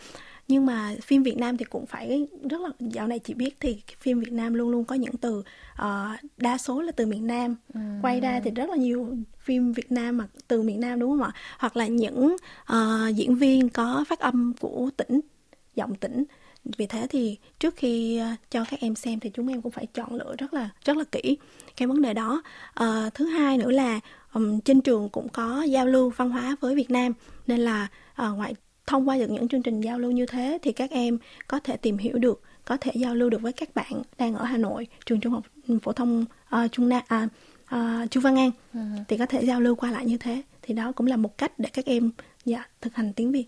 Nhưng 0.48 0.66
mà 0.66 0.94
phim 1.02 1.22
Việt 1.22 1.36
Nam 1.36 1.56
thì 1.56 1.64
cũng 1.64 1.86
phải 1.86 2.26
rất 2.50 2.60
là 2.60 2.68
dạo 2.80 3.06
này 3.06 3.18
chị 3.18 3.34
biết 3.34 3.56
thì 3.60 3.82
phim 4.00 4.20
Việt 4.20 4.32
Nam 4.32 4.54
luôn 4.54 4.68
luôn 4.70 4.84
có 4.84 4.94
những 4.94 5.16
từ 5.16 5.42
ờ, 5.76 6.16
đa 6.36 6.58
số 6.58 6.82
là 6.82 6.92
từ 6.92 7.06
miền 7.06 7.26
Nam. 7.26 7.56
Quay 8.02 8.20
ra 8.20 8.40
thì 8.44 8.50
rất 8.50 8.70
là 8.70 8.76
nhiều 8.76 9.16
phim 9.38 9.72
Việt 9.72 9.92
Nam 9.92 10.16
mà 10.16 10.26
từ 10.48 10.62
miền 10.62 10.80
Nam 10.80 10.98
đúng 11.00 11.10
không 11.10 11.22
ạ? 11.22 11.32
Hoặc 11.58 11.76
là 11.76 11.86
những 11.86 12.36
ờ, 12.64 13.08
diễn 13.14 13.34
viên 13.36 13.68
có 13.68 14.04
phát 14.08 14.18
âm 14.20 14.52
của 14.60 14.90
tỉnh 14.96 15.20
giọng 15.74 15.94
tỉnh. 15.94 16.24
Vì 16.78 16.86
thế 16.86 17.06
thì 17.10 17.38
trước 17.58 17.76
khi 17.76 18.18
ờ, 18.18 18.28
cho 18.50 18.64
các 18.70 18.80
em 18.80 18.94
xem 18.94 19.20
thì 19.20 19.30
chúng 19.34 19.48
em 19.48 19.62
cũng 19.62 19.72
phải 19.72 19.86
chọn 19.86 20.14
lựa 20.14 20.34
rất 20.38 20.54
là 20.54 20.70
rất 20.84 20.96
là 20.96 21.04
kỹ 21.12 21.36
cái 21.76 21.88
vấn 21.88 22.02
đề 22.02 22.14
đó. 22.14 22.42
Ờ, 22.74 23.10
thứ 23.14 23.26
hai 23.26 23.58
nữa 23.58 23.70
là 23.70 24.00
ừm, 24.32 24.60
trên 24.60 24.80
trường 24.80 25.08
cũng 25.08 25.28
có 25.28 25.62
giao 25.62 25.86
lưu 25.86 26.10
văn 26.10 26.30
hóa 26.30 26.56
với 26.60 26.74
Việt 26.74 26.90
Nam. 26.90 27.12
Nên 27.46 27.60
là 27.60 27.88
ờ, 28.14 28.32
ngoại 28.32 28.54
thông 28.88 29.08
qua 29.08 29.18
được 29.18 29.30
những 29.30 29.48
chương 29.48 29.62
trình 29.62 29.80
giao 29.80 29.98
lưu 29.98 30.10
như 30.10 30.26
thế 30.26 30.58
thì 30.62 30.72
các 30.72 30.90
em 30.90 31.18
có 31.48 31.60
thể 31.60 31.76
tìm 31.76 31.98
hiểu 31.98 32.18
được 32.18 32.42
có 32.64 32.76
thể 32.80 32.92
giao 32.94 33.14
lưu 33.14 33.30
được 33.30 33.42
với 33.42 33.52
các 33.52 33.74
bạn 33.74 34.02
đang 34.18 34.34
ở 34.34 34.44
Hà 34.44 34.56
Nội 34.56 34.86
trường 35.06 35.20
trung 35.20 35.32
học 35.32 35.44
phổ 35.82 35.92
thông 35.92 36.24
ờ, 36.48 36.68
Trung 36.68 36.88
Nam 36.88 37.02
à, 37.08 37.28
uh, 37.74 38.10
Chu 38.10 38.20
Văn 38.20 38.36
An 38.38 38.50
ừ. 38.74 38.80
thì 39.08 39.18
có 39.18 39.26
thể 39.26 39.44
giao 39.44 39.60
lưu 39.60 39.74
qua 39.74 39.90
lại 39.90 40.06
như 40.06 40.16
thế 40.16 40.42
thì 40.62 40.74
đó 40.74 40.92
cũng 40.92 41.06
là 41.06 41.16
một 41.16 41.38
cách 41.38 41.52
để 41.58 41.68
các 41.72 41.84
em 41.84 42.10
dạ 42.44 42.64
thực 42.80 42.94
hành 42.94 43.12
tiếng 43.12 43.32
Việt 43.32 43.46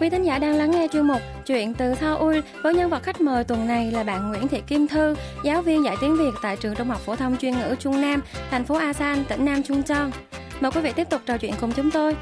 Quý 0.00 0.10
thính 0.10 0.22
giả 0.22 0.38
đang 0.38 0.54
lắng 0.54 0.70
nghe 0.70 0.88
chuyên 0.92 1.06
mục 1.06 1.20
Chuyện 1.46 1.74
từ 1.74 1.94
Seoul 1.94 2.38
với 2.62 2.74
nhân 2.74 2.90
vật 2.90 3.02
khách 3.02 3.20
mời 3.20 3.44
tuần 3.44 3.66
này 3.66 3.90
là 3.92 4.04
bạn 4.04 4.28
Nguyễn 4.28 4.48
Thị 4.48 4.62
Kim 4.66 4.88
Thư, 4.88 5.14
giáo 5.44 5.62
viên 5.62 5.84
dạy 5.84 5.96
tiếng 6.00 6.16
Việt 6.16 6.30
tại 6.42 6.56
trường 6.56 6.74
Trung 6.74 6.88
học 6.88 7.00
phổ 7.00 7.16
thông 7.16 7.36
chuyên 7.36 7.52
ngữ 7.52 7.74
Trung 7.78 8.00
Nam, 8.00 8.22
thành 8.50 8.64
phố 8.64 8.74
Asan, 8.74 9.24
tỉnh 9.24 9.44
Nam 9.44 9.62
Trung 9.62 9.82
Chon. 9.82 10.10
Mời 10.60 10.70
quý 10.74 10.80
vị 10.80 10.92
tiếp 10.96 11.10
tục 11.10 11.20
trò 11.26 11.38
chuyện 11.38 11.54
cùng 11.60 11.72
chúng 11.72 11.90
tôi. 11.90 12.16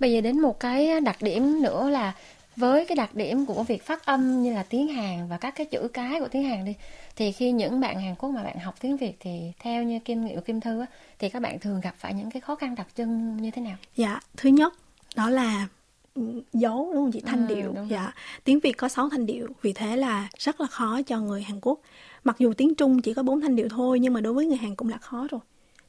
Bây 0.00 0.12
giờ 0.12 0.20
đến 0.20 0.40
một 0.40 0.60
cái 0.60 1.00
đặc 1.00 1.16
điểm 1.20 1.62
nữa 1.62 1.90
là 1.90 2.12
với 2.56 2.86
cái 2.86 2.96
đặc 2.96 3.14
điểm 3.14 3.46
của 3.46 3.62
việc 3.62 3.82
phát 3.82 4.06
âm 4.06 4.42
như 4.42 4.54
là 4.54 4.62
tiếng 4.62 4.88
Hàn 4.88 5.28
và 5.28 5.38
các 5.38 5.54
cái 5.56 5.66
chữ 5.66 5.88
cái 5.92 6.20
của 6.20 6.28
tiếng 6.28 6.44
Hàn 6.44 6.64
đi 6.64 6.74
thì 7.16 7.32
khi 7.32 7.52
những 7.52 7.80
bạn 7.80 8.00
Hàn 8.00 8.14
Quốc 8.14 8.30
mà 8.30 8.42
bạn 8.42 8.58
học 8.58 8.74
tiếng 8.80 8.96
Việt 8.96 9.16
thì 9.20 9.52
theo 9.58 9.82
như 9.82 9.98
kinh 9.98 10.24
nghiệm 10.24 10.34
của 10.34 10.40
Kim 10.40 10.60
Thư 10.60 10.80
á, 10.80 10.86
thì 11.18 11.28
các 11.28 11.42
bạn 11.42 11.58
thường 11.58 11.80
gặp 11.80 11.94
phải 11.98 12.14
những 12.14 12.30
cái 12.30 12.40
khó 12.40 12.54
khăn 12.54 12.74
đặc 12.74 12.86
trưng 12.96 13.36
như 13.36 13.50
thế 13.50 13.62
nào? 13.62 13.76
Dạ, 13.96 14.20
thứ 14.36 14.50
nhất 14.50 14.74
đó 15.16 15.30
là 15.30 15.68
ừ, 16.14 16.42
dấu 16.52 16.90
đúng 16.94 17.04
không 17.04 17.12
chị? 17.12 17.20
Thanh 17.26 17.48
ừ, 17.48 17.54
điệu. 17.54 17.74
dạ 17.90 18.12
tiếng 18.44 18.60
việt 18.60 18.72
có 18.72 18.88
6 18.88 19.08
thanh 19.08 19.26
điệu 19.26 19.48
vì 19.62 19.72
thế 19.72 19.96
là 19.96 20.28
rất 20.38 20.60
là 20.60 20.66
khó 20.66 21.02
cho 21.06 21.20
người 21.20 21.42
hàn 21.42 21.60
quốc. 21.62 21.80
Mặc 22.24 22.36
dù 22.38 22.52
tiếng 22.52 22.74
trung 22.74 23.02
chỉ 23.02 23.14
có 23.14 23.22
bốn 23.22 23.40
thanh 23.40 23.56
điệu 23.56 23.68
thôi 23.68 24.00
nhưng 24.00 24.12
mà 24.12 24.20
đối 24.20 24.32
với 24.32 24.46
người 24.46 24.56
hàn 24.56 24.74
cũng 24.74 24.88
là 24.88 24.98
khó 24.98 25.26
rồi. 25.30 25.40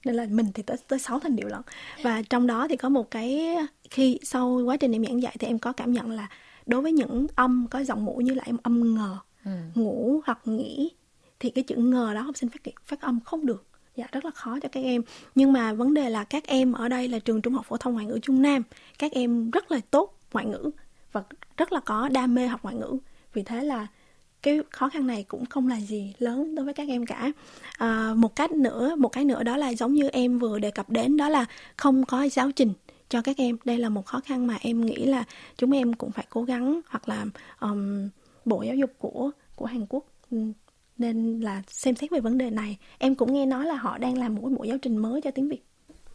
Nên 0.05 0.15
là 0.15 0.25
mình 0.29 0.45
thì 0.53 0.63
tới 0.63 0.77
tới 0.87 0.99
sáu 0.99 1.19
thanh 1.19 1.35
điệu 1.35 1.47
lận. 1.47 1.61
Và 2.03 2.21
trong 2.29 2.47
đó 2.47 2.67
thì 2.69 2.77
có 2.77 2.89
một 2.89 3.11
cái 3.11 3.55
khi 3.89 4.19
sau 4.23 4.61
quá 4.65 4.77
trình 4.77 4.91
em 4.91 5.05
giảng 5.05 5.21
dạy 5.21 5.35
thì 5.39 5.47
em 5.47 5.59
có 5.59 5.71
cảm 5.71 5.93
nhận 5.93 6.11
là 6.11 6.27
đối 6.67 6.81
với 6.81 6.91
những 6.91 7.27
âm 7.35 7.67
có 7.71 7.83
giọng 7.83 8.05
mũi 8.05 8.23
như 8.23 8.33
là 8.33 8.43
em 8.45 8.57
âm 8.63 8.95
ngờ 8.95 9.17
ừ. 9.45 9.51
ngủ 9.75 10.21
hoặc 10.25 10.39
nghĩ 10.45 10.91
thì 11.39 11.49
cái 11.49 11.63
chữ 11.63 11.75
ngờ 11.75 12.11
đó 12.15 12.21
học 12.21 12.37
sinh 12.37 12.49
phát 12.49 12.61
phát 12.85 13.01
âm 13.01 13.19
không 13.19 13.45
được. 13.45 13.65
Dạ 13.95 14.07
rất 14.11 14.25
là 14.25 14.31
khó 14.31 14.59
cho 14.59 14.69
các 14.71 14.83
em. 14.83 15.01
Nhưng 15.35 15.53
mà 15.53 15.73
vấn 15.73 15.93
đề 15.93 16.09
là 16.09 16.23
các 16.23 16.47
em 16.47 16.73
ở 16.73 16.89
đây 16.89 17.07
là 17.07 17.19
trường 17.19 17.41
trung 17.41 17.53
học 17.53 17.65
phổ 17.65 17.77
thông 17.77 17.93
ngoại 17.93 18.05
ngữ 18.05 18.19
trung 18.21 18.41
nam. 18.41 18.63
Các 18.99 19.11
em 19.11 19.51
rất 19.51 19.71
là 19.71 19.79
tốt 19.91 20.19
ngoại 20.33 20.45
ngữ 20.45 20.69
và 21.11 21.23
rất 21.57 21.71
là 21.71 21.79
có 21.79 22.09
đam 22.09 22.35
mê 22.35 22.47
học 22.47 22.63
ngoại 22.63 22.75
ngữ. 22.75 22.97
Vì 23.33 23.43
thế 23.43 23.63
là 23.63 23.87
cái 24.41 24.59
khó 24.69 24.89
khăn 24.89 25.07
này 25.07 25.23
cũng 25.23 25.45
không 25.45 25.67
là 25.67 25.79
gì 25.79 26.13
lớn 26.19 26.55
đối 26.55 26.65
với 26.65 26.73
các 26.73 26.87
em 26.87 27.05
cả. 27.05 27.31
À, 27.77 28.13
một 28.15 28.35
cách 28.35 28.51
nữa 28.51 28.95
một 28.95 29.09
cái 29.09 29.25
nữa 29.25 29.43
đó 29.43 29.57
là 29.57 29.69
giống 29.69 29.93
như 29.93 30.07
em 30.07 30.39
vừa 30.39 30.59
đề 30.59 30.71
cập 30.71 30.89
đến 30.89 31.17
đó 31.17 31.29
là 31.29 31.45
không 31.77 32.05
có 32.05 32.23
giáo 32.23 32.51
trình 32.51 32.73
cho 33.09 33.21
các 33.21 33.37
em. 33.37 33.57
Đây 33.65 33.77
là 33.77 33.89
một 33.89 34.05
khó 34.05 34.19
khăn 34.19 34.47
mà 34.47 34.57
em 34.61 34.85
nghĩ 34.85 35.05
là 35.05 35.23
chúng 35.57 35.71
em 35.71 35.93
cũng 35.93 36.11
phải 36.11 36.25
cố 36.29 36.43
gắng 36.43 36.79
hoặc 36.89 37.09
là 37.09 37.25
um, 37.59 38.09
bộ 38.45 38.61
giáo 38.61 38.75
dục 38.75 38.91
của 38.97 39.31
của 39.55 39.65
Hàn 39.65 39.85
Quốc 39.89 40.05
nên 40.97 41.39
là 41.39 41.61
xem 41.67 41.95
xét 41.95 42.11
về 42.11 42.19
vấn 42.19 42.37
đề 42.37 42.49
này. 42.49 42.77
Em 42.97 43.15
cũng 43.15 43.33
nghe 43.33 43.45
nói 43.45 43.65
là 43.65 43.75
họ 43.75 43.97
đang 43.97 44.17
làm 44.17 44.35
một 44.35 44.41
cái 44.43 44.55
bộ 44.57 44.63
giáo 44.63 44.77
trình 44.77 44.97
mới 44.97 45.21
cho 45.21 45.31
tiếng 45.31 45.49
Việt. 45.49 45.63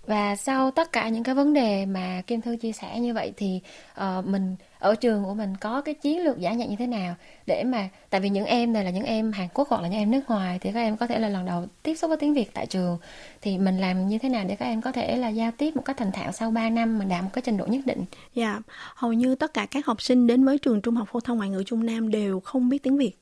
Và 0.06 0.36
sau 0.36 0.70
tất 0.70 0.92
cả 0.92 1.08
những 1.08 1.22
cái 1.22 1.34
vấn 1.34 1.52
đề 1.52 1.86
mà 1.86 2.22
Kim 2.26 2.40
Thư 2.40 2.56
chia 2.56 2.72
sẻ 2.72 3.00
như 3.00 3.14
vậy 3.14 3.32
thì 3.36 3.60
uh, 4.00 4.26
mình 4.26 4.56
ở 4.82 4.94
trường 4.94 5.24
của 5.24 5.34
mình 5.34 5.56
có 5.60 5.80
cái 5.80 5.94
chiến 5.94 6.24
lược 6.24 6.36
giảng 6.38 6.58
dạy 6.58 6.68
như 6.68 6.76
thế 6.78 6.86
nào 6.86 7.14
để 7.46 7.64
mà 7.64 7.88
tại 8.10 8.20
vì 8.20 8.28
những 8.28 8.44
em 8.44 8.72
này 8.72 8.84
là 8.84 8.90
những 8.90 9.04
em 9.04 9.32
Hàn 9.32 9.48
Quốc 9.54 9.68
hoặc 9.68 9.82
là 9.82 9.88
những 9.88 9.98
em 9.98 10.10
nước 10.10 10.20
ngoài 10.28 10.58
thì 10.60 10.70
các 10.72 10.80
em 10.80 10.96
có 10.96 11.06
thể 11.06 11.18
là 11.18 11.28
lần 11.28 11.46
đầu 11.46 11.66
tiếp 11.82 11.94
xúc 11.94 12.08
với 12.08 12.16
tiếng 12.16 12.34
Việt 12.34 12.50
tại 12.54 12.66
trường 12.66 12.98
thì 13.42 13.58
mình 13.58 13.78
làm 13.78 14.08
như 14.08 14.18
thế 14.18 14.28
nào 14.28 14.44
để 14.48 14.56
các 14.56 14.66
em 14.66 14.82
có 14.82 14.92
thể 14.92 15.16
là 15.16 15.28
giao 15.28 15.50
tiếp 15.58 15.76
một 15.76 15.82
cách 15.84 15.96
thành 15.96 16.12
thạo 16.12 16.32
sau 16.32 16.50
3 16.50 16.70
năm 16.70 16.98
mình 16.98 17.08
đạt 17.08 17.24
một 17.24 17.30
cái 17.32 17.42
trình 17.42 17.56
độ 17.56 17.66
nhất 17.66 17.86
định. 17.86 18.04
Dạ, 18.34 18.52
yeah. 18.52 18.62
hầu 18.94 19.12
như 19.12 19.34
tất 19.34 19.54
cả 19.54 19.66
các 19.66 19.86
học 19.86 20.02
sinh 20.02 20.26
đến 20.26 20.44
với 20.44 20.58
trường 20.58 20.80
Trung 20.80 20.96
học 20.96 21.08
phổ 21.12 21.20
thông 21.20 21.36
ngoại 21.36 21.50
ngữ 21.50 21.62
Trung 21.66 21.86
Nam 21.86 22.10
đều 22.10 22.40
không 22.40 22.68
biết 22.68 22.82
tiếng 22.82 22.96
Việt. 22.96 23.12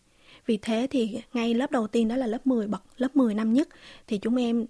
Vì 0.47 0.57
thế 0.57 0.87
thì 0.91 1.21
ngay 1.33 1.55
lớp 1.55 1.71
đầu 1.71 1.87
tiên 1.87 2.09
đó 2.09 2.17
là 2.17 2.27
lớp 2.27 2.47
10 2.47 2.67
bậc 2.67 2.83
lớp 2.97 3.17
10 3.17 3.35
năm 3.35 3.53
nhất 3.53 3.69
thì 4.07 4.19
chúng 4.19 4.37
em 4.37 4.67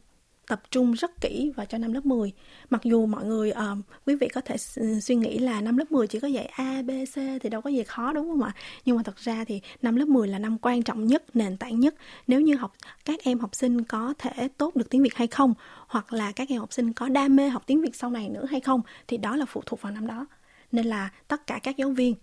tập 0.50 0.62
trung 0.70 0.92
rất 0.92 1.20
kỹ 1.20 1.52
vào 1.56 1.66
cho 1.66 1.78
năm 1.78 1.92
lớp 1.92 2.06
10. 2.06 2.32
Mặc 2.70 2.80
dù 2.84 3.06
mọi 3.06 3.24
người 3.24 3.50
uh, 3.50 3.78
quý 4.06 4.14
vị 4.14 4.28
có 4.28 4.40
thể 4.40 4.56
suy 5.02 5.14
nghĩ 5.14 5.38
là 5.38 5.60
năm 5.60 5.76
lớp 5.76 5.92
10 5.92 6.06
chỉ 6.06 6.20
có 6.20 6.28
dạy 6.28 6.46
A, 6.46 6.82
B, 6.82 6.90
C 7.14 7.14
thì 7.14 7.48
đâu 7.50 7.60
có 7.60 7.70
gì 7.70 7.82
khó 7.82 8.12
đúng 8.12 8.28
không 8.28 8.42
ạ? 8.42 8.52
Nhưng 8.84 8.96
mà 8.96 9.02
thật 9.02 9.16
ra 9.16 9.44
thì 9.44 9.60
năm 9.82 9.96
lớp 9.96 10.08
10 10.08 10.28
là 10.28 10.38
năm 10.38 10.58
quan 10.58 10.82
trọng 10.82 11.06
nhất, 11.06 11.36
nền 11.36 11.56
tảng 11.56 11.80
nhất. 11.80 11.94
Nếu 12.26 12.40
như 12.40 12.56
học 12.56 12.72
các 13.04 13.20
em 13.22 13.38
học 13.38 13.54
sinh 13.54 13.84
có 13.84 14.14
thể 14.18 14.48
tốt 14.48 14.76
được 14.76 14.90
tiếng 14.90 15.02
Việt 15.02 15.14
hay 15.14 15.26
không 15.26 15.54
hoặc 15.86 16.12
là 16.12 16.32
các 16.32 16.48
em 16.48 16.60
học 16.60 16.72
sinh 16.72 16.92
có 16.92 17.08
đam 17.08 17.36
mê 17.36 17.48
học 17.48 17.62
tiếng 17.66 17.82
Việt 17.82 17.96
sau 17.96 18.10
này 18.10 18.28
nữa 18.28 18.46
hay 18.50 18.60
không 18.60 18.80
thì 19.08 19.16
đó 19.16 19.36
là 19.36 19.44
phụ 19.44 19.62
thuộc 19.66 19.82
vào 19.82 19.92
năm 19.92 20.06
đó. 20.06 20.26
Nên 20.72 20.86
là 20.86 21.10
tất 21.28 21.46
cả 21.46 21.60
các 21.62 21.76
giáo 21.76 21.90
viên 21.90 22.14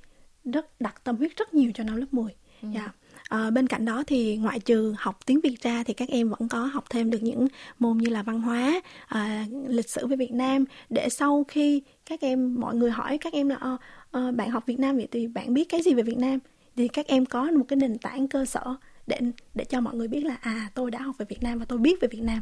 rất 0.43 0.81
đặt 0.81 1.03
tâm 1.03 1.15
huyết 1.15 1.37
rất 1.37 1.53
nhiều 1.53 1.71
cho 1.75 1.83
năm 1.83 1.95
lớp 1.95 2.07
10. 2.11 2.35
Ừ. 2.61 2.67
Yeah. 2.73 2.95
À, 3.29 3.49
bên 3.49 3.67
cạnh 3.67 3.85
đó 3.85 4.03
thì 4.07 4.37
ngoại 4.37 4.59
trừ 4.59 4.95
học 4.97 5.19
tiếng 5.25 5.39
Việt 5.41 5.61
ra 5.61 5.83
thì 5.83 5.93
các 5.93 6.09
em 6.09 6.29
vẫn 6.29 6.47
có 6.49 6.65
học 6.65 6.83
thêm 6.89 7.09
được 7.09 7.23
những 7.23 7.47
môn 7.79 7.97
như 7.97 8.09
là 8.09 8.23
văn 8.23 8.41
hóa, 8.41 8.81
à, 9.07 9.45
lịch 9.67 9.89
sử 9.89 10.07
về 10.07 10.15
Việt 10.15 10.31
Nam 10.31 10.65
để 10.89 11.09
sau 11.09 11.45
khi 11.47 11.81
các 12.05 12.21
em 12.21 12.55
mọi 12.59 12.75
người 12.75 12.91
hỏi 12.91 13.17
các 13.17 13.33
em 13.33 13.49
là 13.49 13.55
à, 13.55 13.77
à, 14.11 14.31
bạn 14.31 14.49
học 14.49 14.63
Việt 14.65 14.79
Nam 14.79 14.97
vậy 14.97 15.07
thì 15.11 15.27
bạn 15.27 15.53
biết 15.53 15.69
cái 15.69 15.81
gì 15.81 15.93
về 15.93 16.03
Việt 16.03 16.17
Nam 16.17 16.39
thì 16.75 16.87
các 16.87 17.07
em 17.07 17.25
có 17.25 17.43
một 17.43 17.65
cái 17.67 17.77
nền 17.77 17.97
tảng 17.97 18.27
cơ 18.27 18.45
sở 18.45 18.75
để 19.07 19.19
để 19.55 19.65
cho 19.65 19.81
mọi 19.81 19.95
người 19.95 20.07
biết 20.07 20.25
là 20.25 20.37
à 20.41 20.69
tôi 20.73 20.91
đã 20.91 20.99
học 20.99 21.15
về 21.17 21.25
Việt 21.29 21.43
Nam 21.43 21.59
và 21.59 21.65
tôi 21.65 21.79
biết 21.79 22.01
về 22.01 22.07
Việt 22.07 22.23
Nam. 22.23 22.41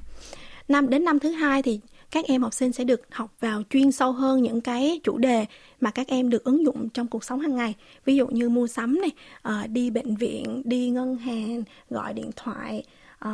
Năm 0.67 0.89
đến 0.89 1.05
năm 1.05 1.19
thứ 1.19 1.31
hai 1.31 1.61
thì 1.61 1.79
các 2.11 2.25
em 2.25 2.41
học 2.41 2.53
sinh 2.53 2.71
sẽ 2.71 2.83
được 2.83 3.01
học 3.11 3.33
vào 3.39 3.63
chuyên 3.69 3.91
sâu 3.91 4.11
hơn 4.11 4.41
những 4.41 4.61
cái 4.61 4.99
chủ 5.03 5.17
đề 5.17 5.45
mà 5.81 5.91
các 5.91 6.07
em 6.07 6.29
được 6.29 6.43
ứng 6.43 6.65
dụng 6.65 6.89
trong 6.89 7.07
cuộc 7.07 7.23
sống 7.23 7.39
hàng 7.39 7.55
ngày 7.55 7.73
ví 8.05 8.15
dụ 8.15 8.27
như 8.27 8.49
mua 8.49 8.67
sắm 8.67 9.01
này 9.01 9.11
uh, 9.47 9.69
đi 9.69 9.89
bệnh 9.89 10.15
viện 10.15 10.61
đi 10.65 10.89
ngân 10.89 11.17
hàng 11.17 11.63
gọi 11.89 12.13
điện 12.13 12.31
thoại 12.35 12.83
uh, 13.25 13.29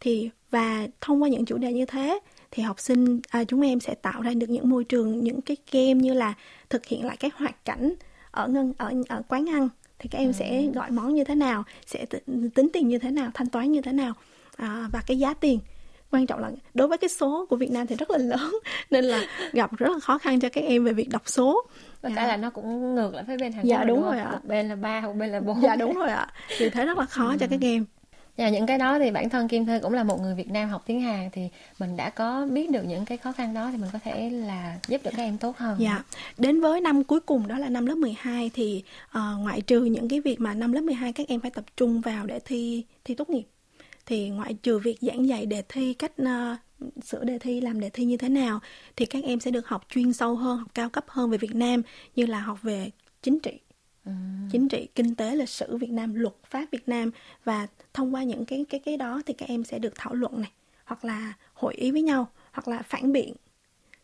thì 0.00 0.30
và 0.50 0.86
thông 1.00 1.22
qua 1.22 1.28
những 1.28 1.44
chủ 1.44 1.58
đề 1.58 1.72
như 1.72 1.86
thế 1.86 2.18
thì 2.50 2.62
học 2.62 2.80
sinh 2.80 3.20
à, 3.30 3.44
chúng 3.44 3.60
em 3.60 3.80
sẽ 3.80 3.94
tạo 3.94 4.22
ra 4.22 4.34
được 4.34 4.50
những 4.50 4.70
môi 4.70 4.84
trường 4.84 5.24
những 5.24 5.40
cái 5.40 5.56
game 5.72 5.94
như 5.94 6.14
là 6.14 6.34
thực 6.70 6.86
hiện 6.86 7.04
lại 7.04 7.16
cái 7.16 7.30
hoạt 7.34 7.64
cảnh 7.64 7.94
ở 8.30 8.48
ngân 8.48 8.72
ở 8.78 8.92
ở 9.08 9.22
quán 9.28 9.48
ăn 9.50 9.68
thì 9.98 10.08
các 10.08 10.18
em 10.18 10.28
ừ. 10.28 10.32
sẽ 10.32 10.66
gọi 10.74 10.90
món 10.90 11.14
như 11.14 11.24
thế 11.24 11.34
nào 11.34 11.64
sẽ 11.86 12.06
tính 12.54 12.68
tiền 12.72 12.88
như 12.88 12.98
thế 12.98 13.10
nào 13.10 13.30
thanh 13.34 13.48
toán 13.48 13.72
như 13.72 13.80
thế 13.80 13.92
nào 13.92 14.14
à, 14.56 14.88
và 14.92 15.02
cái 15.06 15.18
giá 15.18 15.34
tiền 15.34 15.58
quan 16.10 16.26
trọng 16.26 16.40
là 16.40 16.50
đối 16.74 16.88
với 16.88 16.98
cái 16.98 17.08
số 17.08 17.46
của 17.50 17.56
Việt 17.56 17.70
Nam 17.70 17.86
thì 17.86 17.96
rất 17.96 18.10
là 18.10 18.18
lớn 18.18 18.58
nên 18.90 19.04
là 19.04 19.22
gặp 19.52 19.76
rất 19.76 19.88
là 19.92 20.00
khó 20.00 20.18
khăn 20.18 20.40
cho 20.40 20.48
các 20.48 20.64
em 20.64 20.84
về 20.84 20.92
việc 20.92 21.08
đọc 21.08 21.22
số 21.26 21.66
và 22.02 22.10
dạ. 22.10 22.16
cả 22.16 22.26
là 22.26 22.36
nó 22.36 22.50
cũng 22.50 22.94
ngược 22.94 23.14
lại 23.14 23.24
với 23.26 23.36
bên 23.36 23.52
Hàn 23.52 23.64
dạ, 23.64 23.76
Quốc 23.76 23.80
dạ 23.80 23.84
đúng, 23.84 24.02
rồi 24.02 24.18
ạ 24.18 24.30
một 24.32 24.44
bên 24.44 24.68
là 24.68 24.76
ba 24.76 25.00
một 25.00 25.12
bên 25.12 25.30
là 25.30 25.40
bốn 25.40 25.62
dạ 25.62 25.76
đúng 25.76 25.94
rồi 25.94 26.08
ạ 26.08 26.32
thì 26.58 26.70
thế 26.70 26.84
rất 26.84 26.98
là 26.98 27.06
khó 27.06 27.30
ừ. 27.30 27.36
cho 27.40 27.46
các 27.50 27.60
em 27.62 27.84
Dạ, 28.40 28.48
những 28.48 28.66
cái 28.66 28.78
đó 28.78 28.98
thì 28.98 29.10
bản 29.10 29.28
thân 29.28 29.48
Kim 29.48 29.66
Thư 29.66 29.78
cũng 29.82 29.92
là 29.92 30.04
một 30.04 30.20
người 30.20 30.34
Việt 30.34 30.50
Nam 30.50 30.68
học 30.68 30.82
tiếng 30.86 31.00
Hàn 31.00 31.30
thì 31.32 31.48
mình 31.78 31.96
đã 31.96 32.10
có 32.10 32.46
biết 32.50 32.70
được 32.70 32.82
những 32.82 33.04
cái 33.04 33.18
khó 33.18 33.32
khăn 33.32 33.54
đó 33.54 33.68
thì 33.72 33.76
mình 33.76 33.90
có 33.92 33.98
thể 34.04 34.30
là 34.30 34.78
giúp 34.88 35.00
được 35.04 35.10
các 35.16 35.22
em 35.22 35.38
tốt 35.38 35.56
hơn. 35.56 35.76
Dạ. 35.80 36.02
Đến 36.38 36.60
với 36.60 36.80
năm 36.80 37.04
cuối 37.04 37.20
cùng 37.20 37.48
đó 37.48 37.58
là 37.58 37.68
năm 37.68 37.86
lớp 37.86 37.94
12 37.94 38.50
thì 38.54 38.82
uh, 39.08 39.40
ngoại 39.40 39.60
trừ 39.60 39.84
những 39.84 40.08
cái 40.08 40.20
việc 40.20 40.40
mà 40.40 40.54
năm 40.54 40.72
lớp 40.72 40.80
12 40.80 41.12
các 41.12 41.28
em 41.28 41.40
phải 41.40 41.50
tập 41.50 41.64
trung 41.76 42.00
vào 42.00 42.26
để 42.26 42.40
thi 42.44 42.84
thi 43.04 43.14
tốt 43.14 43.30
nghiệp 43.30 43.44
thì 44.10 44.28
ngoại 44.28 44.54
trừ 44.54 44.78
việc 44.78 44.98
giảng 45.00 45.28
dạy 45.28 45.46
đề 45.46 45.62
thi 45.68 45.94
cách 45.94 46.12
uh, 46.22 46.58
sửa 47.04 47.24
đề 47.24 47.38
thi 47.38 47.60
làm 47.60 47.80
đề 47.80 47.90
thi 47.90 48.04
như 48.04 48.16
thế 48.16 48.28
nào 48.28 48.60
thì 48.96 49.06
các 49.06 49.24
em 49.24 49.40
sẽ 49.40 49.50
được 49.50 49.68
học 49.68 49.86
chuyên 49.88 50.12
sâu 50.12 50.36
hơn 50.36 50.58
học 50.58 50.68
cao 50.74 50.90
cấp 50.90 51.04
hơn 51.08 51.30
về 51.30 51.38
Việt 51.38 51.54
Nam 51.54 51.82
như 52.16 52.26
là 52.26 52.40
học 52.40 52.58
về 52.62 52.90
chính 53.22 53.40
trị. 53.40 53.60
Ừ. 54.04 54.12
chính 54.52 54.68
trị 54.68 54.88
kinh 54.94 55.14
tế 55.14 55.34
lịch 55.34 55.48
sử 55.48 55.76
Việt 55.76 55.90
Nam 55.90 56.14
luật 56.14 56.34
pháp 56.50 56.66
Việt 56.72 56.88
Nam. 56.88 57.10
Và 57.44 57.66
thông 57.94 58.14
qua 58.14 58.22
những 58.22 58.44
cái 58.44 58.64
cái 58.70 58.80
cái 58.80 58.96
đó 58.96 59.22
thì 59.26 59.34
các 59.34 59.48
em 59.48 59.64
sẽ 59.64 59.78
được 59.78 59.92
thảo 59.94 60.14
luận 60.14 60.40
này 60.40 60.50
hoặc 60.84 61.04
là 61.04 61.32
hội 61.54 61.74
ý 61.74 61.90
với 61.90 62.02
nhau 62.02 62.28
hoặc 62.52 62.68
là 62.68 62.82
phản 62.82 63.12
biện. 63.12 63.34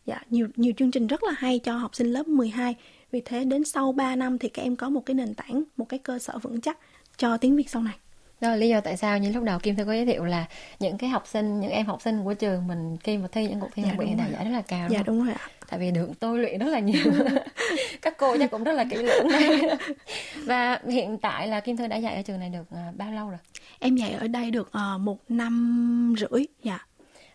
Dạ 0.05 0.21
nhiều 0.29 0.47
nhiều 0.55 0.73
chương 0.77 0.91
trình 0.91 1.07
rất 1.07 1.23
là 1.23 1.31
hay 1.37 1.59
cho 1.59 1.77
học 1.77 1.95
sinh 1.95 2.07
lớp 2.07 2.27
12 2.27 2.75
vì 3.11 3.21
thế 3.25 3.43
đến 3.43 3.63
sau 3.63 3.91
3 3.91 4.15
năm 4.15 4.37
thì 4.37 4.49
các 4.49 4.61
em 4.61 4.75
có 4.75 4.89
một 4.89 5.05
cái 5.05 5.15
nền 5.15 5.33
tảng 5.33 5.63
một 5.77 5.89
cái 5.89 5.99
cơ 5.99 6.19
sở 6.19 6.37
vững 6.37 6.61
chắc 6.61 6.77
cho 7.17 7.37
tiếng 7.37 7.55
Việt 7.55 7.69
sau 7.69 7.81
này 7.81 7.97
đó 8.41 8.49
là 8.49 8.55
lý 8.55 8.69
do 8.69 8.81
tại 8.81 8.97
sao 8.97 9.17
như 9.17 9.31
lúc 9.31 9.43
đầu 9.43 9.59
Kim 9.59 9.75
Thư 9.75 9.85
có 9.85 9.93
giới 9.93 10.05
thiệu 10.05 10.25
là 10.25 10.45
những 10.79 10.97
cái 10.97 11.09
học 11.09 11.27
sinh, 11.27 11.59
những 11.59 11.71
em 11.71 11.85
học 11.85 12.01
sinh 12.01 12.23
của 12.23 12.33
trường 12.33 12.67
mình 12.67 12.97
khi 12.97 13.17
mà 13.17 13.27
thi 13.31 13.47
những 13.47 13.59
cuộc 13.59 13.69
thi 13.73 13.83
dạ, 13.83 13.89
học 13.89 13.99
viện 13.99 14.17
đạt 14.17 14.31
giải 14.31 14.45
rất 14.45 14.51
là 14.51 14.61
cao. 14.61 14.89
Dạ 14.91 15.03
đúng 15.05 15.25
rồi 15.25 15.33
ạ. 15.33 15.47
Tại 15.69 15.79
vì 15.79 15.91
được 15.91 16.09
tôi 16.19 16.39
luyện 16.39 16.59
rất 16.59 16.67
là 16.67 16.79
nhiều. 16.79 17.11
Các 18.01 18.17
cô 18.17 18.37
chắc 18.37 18.51
cũng 18.51 18.63
rất 18.63 18.73
là 18.73 18.85
kỹ 18.91 18.95
lưỡng 18.95 19.27
Và 20.45 20.79
hiện 20.87 21.17
tại 21.17 21.47
là 21.47 21.59
Kim 21.59 21.77
Thư 21.77 21.87
đã 21.87 21.95
dạy 21.95 22.15
ở 22.15 22.21
trường 22.21 22.39
này 22.39 22.49
được 22.49 22.65
uh, 22.89 22.95
bao 22.95 23.11
lâu 23.11 23.29
rồi? 23.29 23.39
Em 23.79 23.95
dạy 23.95 24.11
ở 24.11 24.27
đây 24.27 24.51
được 24.51 24.71
uh, 24.95 25.01
một 25.01 25.17
năm 25.29 26.15
rưỡi, 26.17 26.45
dạ. 26.63 26.79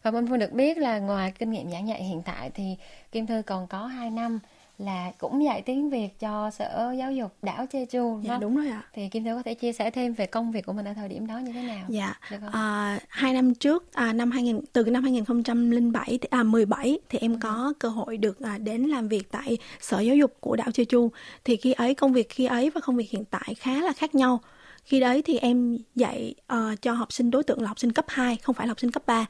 Và 0.03 0.11
Minh 0.11 0.27
Phương 0.27 0.39
được 0.39 0.53
biết 0.53 0.79
là 0.79 0.99
ngoài 0.99 1.33
kinh 1.39 1.51
nghiệm 1.51 1.71
giảng 1.71 1.89
dạy 1.89 2.05
hiện 2.05 2.23
tại 2.23 2.51
thì 2.51 2.77
Kim 3.13 3.27
Thư 3.27 3.43
còn 3.47 3.67
có 3.67 3.87
2 3.87 4.11
năm 4.11 4.39
là 4.85 5.13
cũng 5.19 5.45
dạy 5.45 5.63
tiếng 5.63 5.91
Việt 5.91 6.19
cho 6.19 6.51
Sở 6.51 6.95
Giáo 6.99 7.13
dục 7.13 7.33
đảo 7.43 7.67
Jeju 7.73 8.23
dạ, 8.23 8.39
đúng 8.39 8.57
rồi 8.57 8.69
ạ. 8.69 8.83
Thì 8.95 9.09
Kim 9.09 9.25
Thư 9.25 9.35
có 9.35 9.43
thể 9.43 9.55
chia 9.55 9.73
sẻ 9.73 9.91
thêm 9.91 10.13
về 10.13 10.27
công 10.27 10.53
việc 10.53 10.67
của 10.67 10.73
mình 10.73 10.85
ở 10.85 10.95
thời 10.95 11.09
điểm 11.09 11.27
đó 11.27 11.39
như 11.39 11.53
thế 11.53 11.63
nào? 11.63 11.85
Dạ. 11.89 12.15
À, 12.53 12.99
hai 13.09 13.33
năm 13.33 13.55
trước 13.55 13.93
à, 13.93 14.13
năm 14.13 14.31
2000 14.31 14.61
từ 14.73 14.85
năm 14.85 15.03
2007 15.03 16.19
à 16.31 16.43
17 16.43 16.99
thì 17.09 17.19
em 17.19 17.33
ừ. 17.33 17.39
có 17.43 17.73
cơ 17.79 17.89
hội 17.89 18.17
được 18.17 18.41
à, 18.41 18.59
đến 18.59 18.83
làm 18.83 19.09
việc 19.09 19.31
tại 19.31 19.59
Sở 19.81 20.01
Giáo 20.01 20.17
dục 20.17 20.37
của 20.41 20.57
đảo 20.57 20.69
Jeju. 20.69 21.09
Thì 21.45 21.57
khi 21.57 21.73
ấy 21.73 21.95
công 21.95 22.13
việc 22.13 22.29
khi 22.29 22.47
ấy 22.47 22.71
và 22.71 22.81
công 22.81 22.97
việc 22.97 23.11
hiện 23.11 23.25
tại 23.25 23.55
khá 23.59 23.83
là 23.83 23.93
khác 23.93 24.15
nhau. 24.15 24.41
Khi 24.85 25.01
đấy 25.01 25.23
thì 25.23 25.39
em 25.39 25.79
dạy 25.95 26.35
uh, 26.53 26.83
cho 26.83 26.93
học 26.93 27.13
sinh 27.13 27.31
đối 27.31 27.43
tượng 27.43 27.63
là 27.63 27.69
học 27.69 27.79
sinh 27.79 27.93
cấp 27.93 28.05
2, 28.09 28.37
không 28.37 28.55
phải 28.55 28.67
là 28.67 28.71
học 28.71 28.81
sinh 28.81 28.91
cấp 28.91 29.03
3. 29.07 29.27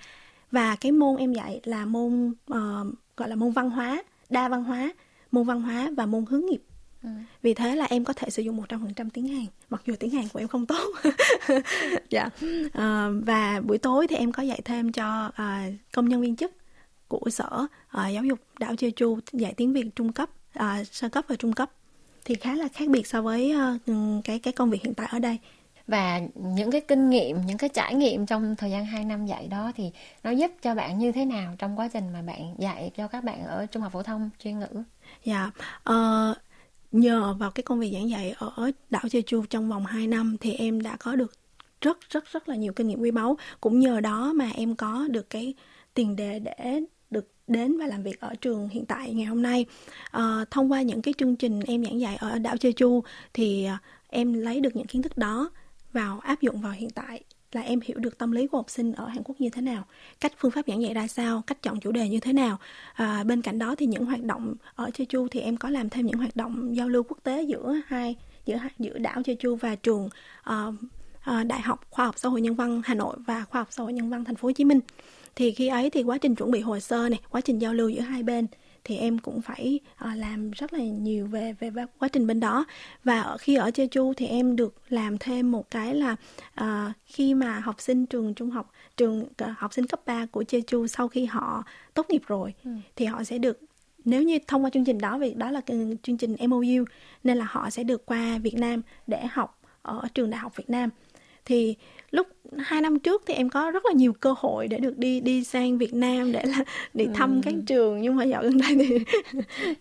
Và 0.51 0.77
cái 0.77 0.93
môn 0.93 1.17
em 1.17 1.33
dạy 1.33 1.61
là 1.65 1.85
môn 1.85 2.35
uh, 2.51 2.57
gọi 3.17 3.29
là 3.29 3.37
môn 3.37 3.51
văn 3.51 3.71
hóa, 3.71 4.03
đa 4.31 4.49
văn 4.49 4.65
hóa 4.65 4.93
môn 5.33 5.45
văn 5.45 5.63
hóa 5.63 5.91
và 5.97 6.07
môn 6.07 6.25
hướng 6.29 6.47
nghiệp. 6.47 6.63
Ừ. 7.03 7.09
Vì 7.43 7.55
thế 7.55 7.77
là 7.77 7.85
em 7.85 8.05
có 8.05 8.13
thể 8.13 8.31
sử 8.31 8.43
dụng 8.43 8.61
100% 8.69 9.09
tiếng 9.13 9.29
Hàn. 9.29 9.47
Mặc 9.71 9.83
dù 9.87 9.95
tiếng 10.01 10.11
Hàn 10.11 10.29
của 10.29 10.39
em 10.39 10.49
không 10.49 10.67
tốt. 10.67 10.91
Dạ. 12.11 12.29
à, 12.73 13.09
Và 13.27 13.61
buổi 13.61 13.79
tối 13.79 14.07
thì 14.07 14.17
em 14.17 14.33
có 14.33 14.43
dạy 14.43 14.61
thêm 14.65 14.93
cho 14.93 15.31
à, 15.35 15.69
công 15.93 16.09
nhân 16.09 16.21
viên 16.21 16.37
chức 16.37 16.53
của 17.09 17.31
sở 17.31 17.67
à, 17.89 18.09
giáo 18.09 18.25
dục 18.25 18.39
đảo 18.59 18.75
Jeju 18.75 19.19
dạy 19.33 19.55
tiếng 19.57 19.73
Việt 19.73 19.87
trung 19.97 20.13
cấp, 20.13 20.31
à, 20.53 20.85
sơ 20.85 21.09
cấp 21.09 21.25
và 21.29 21.37
trung 21.37 21.53
cấp. 21.53 21.71
Thì 22.25 22.35
khá 22.35 22.55
là 22.55 22.69
khác 22.69 22.89
biệt 22.89 23.07
so 23.07 23.23
với 23.23 23.55
uh, 23.91 24.25
cái 24.25 24.39
cái 24.39 24.53
công 24.53 24.71
việc 24.71 24.83
hiện 24.83 24.95
tại 24.95 25.09
ở 25.11 25.19
đây. 25.19 25.39
Và 25.87 26.21
những 26.35 26.71
cái 26.71 26.81
kinh 26.81 27.11
nghiệm 27.11 27.47
những 27.47 27.59
cái 27.59 27.69
trải 27.69 27.95
nghiệm 27.95 28.27
trong 28.27 28.57
thời 28.57 28.71
gian 28.71 28.87
2 28.87 29.05
năm 29.05 29.27
dạy 29.27 29.49
đó 29.49 29.73
thì 29.77 29.91
nó 30.23 30.31
giúp 30.31 30.51
cho 30.63 30.75
bạn 30.75 30.99
như 30.99 31.13
thế 31.13 31.25
nào 31.25 31.55
trong 31.59 31.79
quá 31.79 31.89
trình 31.93 32.13
mà 32.13 32.23
bạn 32.23 32.55
dạy 32.59 32.91
cho 32.97 33.09
các 33.09 33.25
bạn 33.25 33.45
ở 33.45 33.67
trung 33.67 33.83
học 33.83 33.93
phổ 33.93 34.03
thông 34.03 34.31
chuyên 34.39 34.59
ngữ 34.59 34.83
dạ 35.25 35.51
uh, 35.91 36.37
nhờ 36.93 37.35
vào 37.39 37.51
cái 37.51 37.63
công 37.63 37.81
việc 37.81 37.91
giảng 37.93 38.11
dạy 38.11 38.35
ở 38.39 38.71
đảo 38.91 39.03
Jeju 39.03 39.45
trong 39.51 39.69
vòng 39.69 39.87
2 39.87 40.07
năm 40.07 40.37
thì 40.41 40.53
em 40.53 40.83
đã 40.83 40.97
có 40.97 41.17
được 41.17 41.33
rất 41.81 41.99
rất 42.11 42.25
rất 42.33 42.49
là 42.49 42.57
nhiều 42.57 42.73
kinh 42.73 42.89
nghiệm 42.89 43.01
quý 43.01 43.11
báu. 43.11 43.39
Cũng 43.61 43.79
nhờ 43.79 44.01
đó 44.01 44.33
mà 44.33 44.51
em 44.55 44.77
có 44.77 45.07
được 45.11 45.31
cái 45.31 45.55
tiền 45.95 46.17
đề 46.17 46.39
để 46.39 46.81
được 47.11 47.33
đến 47.47 47.79
và 47.79 47.87
làm 47.87 48.03
việc 48.03 48.21
ở 48.21 48.35
trường 48.35 48.69
hiện 48.69 48.87
tại 48.87 49.15
ngày 49.15 49.27
hôm 49.27 49.43
nay. 49.43 49.67
À, 50.11 50.45
thông 50.51 50.73
qua 50.73 50.83
những 50.83 51.03
cái 51.03 51.15
chương 51.19 51.37
trình 51.37 51.61
em 51.61 51.85
giảng 51.85 52.01
dạy 52.01 52.17
ở 52.17 52.39
đảo 52.39 52.57
Jeju 52.57 53.01
thì 53.35 53.65
ờ, 53.65 53.77
em 54.09 54.33
lấy 54.33 54.61
được 54.61 54.77
những 54.77 54.87
kiến 54.87 55.03
thức 55.03 55.19
đó 55.19 55.51
vào 55.93 56.19
áp 56.19 56.41
dụng 56.41 56.61
vào 56.61 56.73
hiện 56.73 56.91
tại 56.91 57.23
là 57.55 57.61
em 57.61 57.81
hiểu 57.85 57.99
được 57.99 58.19
tâm 58.19 58.33
lý 58.33 58.47
của 58.47 58.57
học 58.57 58.71
sinh 58.71 58.93
ở 58.93 59.07
Hàn 59.07 59.23
Quốc 59.25 59.41
như 59.41 59.51
thế 59.51 59.63
nào, 59.63 59.85
cách 60.21 60.33
phương 60.39 60.51
pháp 60.51 60.67
giảng 60.67 60.83
dạy 60.83 60.95
ra 60.95 61.07
sao, 61.07 61.43
cách 61.47 61.63
chọn 61.63 61.81
chủ 61.81 61.93
đề 61.93 62.09
như 62.09 62.21
thế 62.21 62.33
nào. 62.33 62.59
À, 62.95 63.25
bên 63.25 63.43
cạnh 63.43 63.59
đó 63.59 63.75
thì 63.75 63.87
những 63.87 64.05
hoạt 64.05 64.23
động 64.23 64.55
ở 64.75 64.91
Jeju 64.95 65.29
thì 65.29 65.41
em 65.41 65.57
có 65.57 65.71
làm 65.71 65.91
thêm 65.91 66.07
những 66.07 66.17
hoạt 66.17 66.37
động 66.37 66.77
giao 66.77 66.89
lưu 66.89 67.03
quốc 67.03 67.19
tế 67.23 67.43
giữa 67.43 67.75
hai 67.87 68.17
giữa 68.47 68.59
giữa 68.79 68.99
đảo 68.99 69.21
Jeju 69.21 69.57
và 69.57 69.75
trường 69.75 70.09
uh, 70.51 70.75
uh, 71.31 71.47
Đại 71.47 71.61
học 71.61 71.87
Khoa 71.91 72.05
học 72.05 72.19
Xã 72.19 72.29
hội 72.29 72.41
Nhân 72.41 72.55
văn 72.55 72.83
Hà 72.85 72.95
Nội 72.95 73.17
và 73.27 73.45
Khoa 73.45 73.61
học 73.61 73.69
Xã 73.71 73.83
hội 73.83 73.93
Nhân 73.93 74.11
văn 74.11 74.25
Thành 74.25 74.37
phố 74.37 74.49
Hồ 74.49 74.53
Chí 74.53 74.65
Minh. 74.65 74.81
Thì 75.37 75.53
khi 75.53 75.69
ấy 75.69 75.91
thì 75.91 76.03
quá 76.03 76.19
trình 76.19 76.35
chuẩn 76.35 76.51
bị 76.51 76.61
hồ 76.61 76.79
sơ 76.79 77.09
này, 77.09 77.21
quá 77.31 77.41
trình 77.41 77.59
giao 77.59 77.75
lưu 77.75 77.89
giữa 77.89 78.01
hai 78.01 78.23
bên 78.23 78.47
thì 78.85 78.97
em 78.97 79.19
cũng 79.19 79.43
phải 79.43 79.81
uh, 80.05 80.17
làm 80.17 80.51
rất 80.51 80.73
là 80.73 80.81
nhiều 80.81 81.27
về 81.27 81.53
về 81.53 81.71
quá 81.99 82.09
trình 82.09 82.27
bên 82.27 82.41
đó 82.41 82.65
và 83.05 83.37
khi 83.41 83.55
ở 83.55 83.69
Jeju 83.69 84.13
thì 84.17 84.27
em 84.27 84.57
được 84.57 84.75
làm 84.89 85.19
thêm 85.19 85.53
một 85.53 85.71
cái 85.71 85.95
là 85.95 86.17
uh, 86.61 86.93
khi 87.07 87.35
mà 87.35 87.61
học 87.61 87.81
sinh 87.81 88.07
trường 88.07 88.35
trung 88.35 88.51
học 88.51 88.73
trường 88.97 89.23
uh, 89.23 89.49
học 89.57 89.73
sinh 89.73 89.87
cấp 89.87 90.01
3 90.07 90.27
của 90.27 90.43
Jeju 90.43 90.87
sau 90.87 91.09
khi 91.09 91.25
họ 91.25 91.65
tốt 91.95 92.07
nghiệp 92.11 92.23
rồi 92.27 92.55
ừ. 92.65 92.71
thì 92.97 93.05
họ 93.05 93.25
sẽ 93.25 93.39
được 93.39 93.61
nếu 94.05 94.23
như 94.23 94.39
thông 94.47 94.65
qua 94.65 94.71
chương 94.71 94.85
trình 94.85 94.99
đó 94.99 95.19
vì 95.19 95.35
đó 95.35 95.51
là 95.51 95.61
chương 96.03 96.17
trình 96.19 96.37
MOU 96.49 96.85
nên 97.25 97.37
là 97.37 97.47
họ 97.49 97.71
sẽ 97.71 97.85
được 97.85 98.07
qua 98.07 98.39
Việt 98.39 98.55
Nam 98.55 98.83
để 99.07 99.27
học 99.33 99.61
ở 99.83 100.09
trường 100.15 100.31
đại 100.31 100.41
học 100.41 100.57
Việt 100.57 100.71
Nam 100.71 100.91
thì 101.45 101.77
lúc 102.11 102.27
hai 102.59 102.81
năm 102.81 102.99
trước 102.99 103.23
thì 103.27 103.35
em 103.35 103.51
có 103.51 103.71
rất 103.71 103.87
là 103.87 103.93
nhiều 103.93 104.13
cơ 104.13 104.35
hội 104.39 104.69
để 104.69 104.79
được 104.79 104.99
đi 104.99 105.21
đi 105.21 105.45
sang 105.45 105.79
Việt 105.79 105.95
Nam 105.95 106.33
để 106.33 106.45
là 106.45 106.65
đi 106.95 107.07
thăm 107.15 107.35
ừ. 107.35 107.41
các 107.45 107.55
trường 107.67 108.03
nhưng 108.03 108.17
mà 108.17 108.25
dạo 108.25 108.43
gần 108.43 108.59
đây 108.59 108.77
thì 108.77 108.99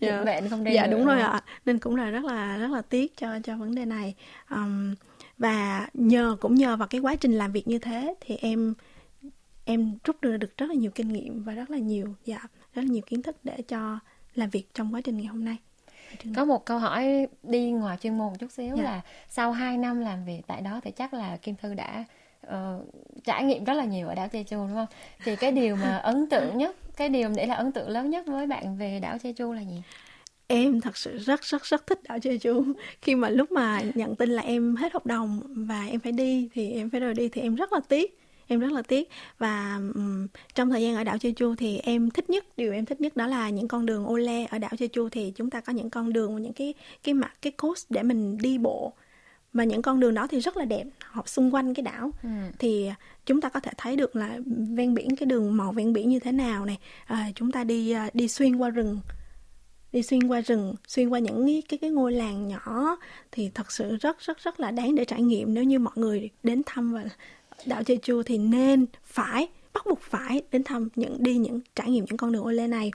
dạ, 0.00 0.24
bạn 0.24 0.48
không 0.48 0.64
đi 0.64 0.72
dạ 0.74 0.86
đúng 0.86 1.06
rồi 1.06 1.20
ạ. 1.20 1.42
Nên 1.66 1.78
cũng 1.78 1.96
là 1.96 2.10
rất 2.10 2.24
là 2.24 2.56
rất 2.56 2.70
là 2.70 2.82
tiếc 2.82 3.16
cho 3.16 3.38
cho 3.44 3.56
vấn 3.56 3.74
đề 3.74 3.84
này. 3.84 4.14
Um, 4.50 4.94
và 5.38 5.88
nhờ 5.94 6.36
cũng 6.40 6.54
nhờ 6.54 6.76
vào 6.76 6.88
cái 6.88 7.00
quá 7.00 7.16
trình 7.16 7.32
làm 7.32 7.52
việc 7.52 7.68
như 7.68 7.78
thế 7.78 8.14
thì 8.20 8.36
em 8.36 8.74
em 9.64 9.98
rút 10.04 10.20
được 10.20 10.36
được 10.36 10.56
rất 10.56 10.66
là 10.66 10.74
nhiều 10.74 10.90
kinh 10.90 11.12
nghiệm 11.12 11.44
và 11.44 11.52
rất 11.54 11.70
là 11.70 11.78
nhiều 11.78 12.14
dạ 12.24 12.38
rất 12.74 12.82
là 12.82 12.88
nhiều 12.90 13.02
kiến 13.06 13.22
thức 13.22 13.36
để 13.44 13.62
cho 13.68 13.98
làm 14.34 14.50
việc 14.50 14.74
trong 14.74 14.94
quá 14.94 15.00
trình 15.00 15.16
ngày 15.16 15.26
hôm 15.26 15.44
nay 15.44 15.56
có 16.36 16.44
một 16.44 16.64
câu 16.64 16.78
hỏi 16.78 17.26
đi 17.42 17.70
ngoài 17.70 17.96
chuyên 18.00 18.18
môn 18.18 18.26
một 18.26 18.36
chút 18.38 18.52
xíu 18.52 18.76
dạ. 18.76 18.82
là 18.82 19.00
sau 19.28 19.52
2 19.52 19.78
năm 19.78 20.00
làm 20.00 20.24
việc 20.24 20.40
tại 20.46 20.60
đó 20.60 20.80
thì 20.84 20.90
chắc 20.90 21.14
là 21.14 21.36
Kim 21.36 21.54
Thư 21.56 21.74
đã 21.74 22.04
uh, 22.46 22.52
trải 23.24 23.44
nghiệm 23.44 23.64
rất 23.64 23.74
là 23.74 23.84
nhiều 23.84 24.08
ở 24.08 24.14
đảo 24.14 24.28
Jeju 24.32 24.68
đúng 24.68 24.74
không? 24.74 24.86
Thì 25.24 25.36
cái 25.36 25.52
điều 25.52 25.76
mà 25.76 25.96
ấn 25.96 26.28
tượng 26.28 26.58
nhất, 26.58 26.76
cái 26.96 27.08
điều 27.08 27.28
để 27.36 27.46
là 27.46 27.54
ấn 27.54 27.72
tượng 27.72 27.88
lớn 27.88 28.10
nhất 28.10 28.26
với 28.26 28.46
bạn 28.46 28.76
về 28.76 29.00
đảo 29.00 29.16
Jeju 29.16 29.52
là 29.52 29.60
gì? 29.60 29.82
Em 30.46 30.80
thật 30.80 30.96
sự 30.96 31.18
rất 31.18 31.42
rất 31.42 31.64
rất 31.64 31.86
thích 31.86 32.02
đảo 32.02 32.18
Jeju. 32.18 32.72
Khi 33.02 33.14
mà 33.14 33.28
lúc 33.28 33.52
mà 33.52 33.80
nhận 33.94 34.16
tin 34.16 34.30
là 34.30 34.42
em 34.42 34.76
hết 34.76 34.92
hợp 34.92 35.06
đồng 35.06 35.40
và 35.46 35.86
em 35.90 36.00
phải 36.00 36.12
đi 36.12 36.48
thì 36.54 36.72
em 36.72 36.90
phải 36.90 37.00
rời 37.00 37.14
đi 37.14 37.28
thì 37.28 37.40
em 37.40 37.54
rất 37.54 37.72
là 37.72 37.80
tiếc 37.88 38.21
em 38.52 38.60
rất 38.60 38.72
là 38.72 38.82
tiếc. 38.82 39.08
Và 39.38 39.80
um, 39.94 40.26
trong 40.54 40.70
thời 40.70 40.82
gian 40.82 40.96
ở 40.96 41.04
đảo 41.04 41.16
Jeju 41.16 41.54
thì 41.54 41.78
em 41.78 42.10
thích 42.10 42.30
nhất 42.30 42.44
điều 42.56 42.72
em 42.72 42.84
thích 42.84 43.00
nhất 43.00 43.16
đó 43.16 43.26
là 43.26 43.50
những 43.50 43.68
con 43.68 43.86
đường 43.86 44.06
ô 44.06 44.16
le 44.16 44.46
ở 44.50 44.58
đảo 44.58 44.70
Jeju. 44.70 45.08
Thì 45.08 45.32
chúng 45.36 45.50
ta 45.50 45.60
có 45.60 45.72
những 45.72 45.90
con 45.90 46.12
đường 46.12 46.42
những 46.42 46.52
cái 46.52 46.74
cái 47.02 47.14
mặt 47.14 47.32
cái 47.42 47.52
coast 47.52 47.86
để 47.90 48.02
mình 48.02 48.38
đi 48.38 48.58
bộ. 48.58 48.92
Và 49.52 49.64
những 49.64 49.82
con 49.82 50.00
đường 50.00 50.14
đó 50.14 50.26
thì 50.26 50.40
rất 50.40 50.56
là 50.56 50.64
đẹp 50.64 50.84
học 51.00 51.28
xung 51.28 51.54
quanh 51.54 51.74
cái 51.74 51.82
đảo. 51.82 52.10
Ừ. 52.22 52.28
thì 52.58 52.90
chúng 53.26 53.40
ta 53.40 53.48
có 53.48 53.60
thể 53.60 53.70
thấy 53.76 53.96
được 53.96 54.16
là 54.16 54.38
ven 54.76 54.94
biển 54.94 55.16
cái 55.16 55.26
đường 55.26 55.56
màu 55.56 55.72
ven 55.72 55.92
biển 55.92 56.08
như 56.08 56.18
thế 56.18 56.32
nào 56.32 56.66
này. 56.66 56.78
À, 57.06 57.30
chúng 57.34 57.52
ta 57.52 57.64
đi 57.64 57.90
à, 57.90 58.10
đi 58.14 58.28
xuyên 58.28 58.56
qua 58.56 58.70
rừng 58.70 58.98
đi 59.92 60.02
xuyên 60.02 60.28
qua 60.28 60.40
rừng 60.40 60.74
xuyên 60.88 61.08
qua 61.08 61.18
những 61.18 61.46
cái 61.46 61.62
cái, 61.68 61.78
cái 61.78 61.90
ngôi 61.90 62.12
làng 62.12 62.48
nhỏ. 62.48 62.96
Thì 63.32 63.50
thật 63.54 63.72
sự 63.72 63.96
rất 63.96 64.18
rất 64.20 64.38
rất 64.38 64.60
là 64.60 64.70
đáng 64.70 64.94
để 64.94 65.04
trải 65.04 65.22
nghiệm 65.22 65.54
nếu 65.54 65.64
như 65.64 65.78
mọi 65.78 65.94
người 65.96 66.30
đến 66.42 66.62
thăm 66.66 66.92
và 66.92 67.04
đảo 67.66 67.82
Jeju 67.82 68.22
thì 68.22 68.38
nên 68.38 68.86
phải 69.04 69.48
bắt 69.74 69.86
buộc 69.86 70.00
phải 70.00 70.42
đến 70.52 70.64
thăm 70.64 70.88
những 70.94 71.22
đi 71.22 71.36
những 71.36 71.60
trải 71.76 71.90
nghiệm 71.90 72.04
những 72.04 72.16
con 72.16 72.32
đường 72.32 72.44
ô 72.44 72.50
lê 72.50 72.66
này. 72.66 72.90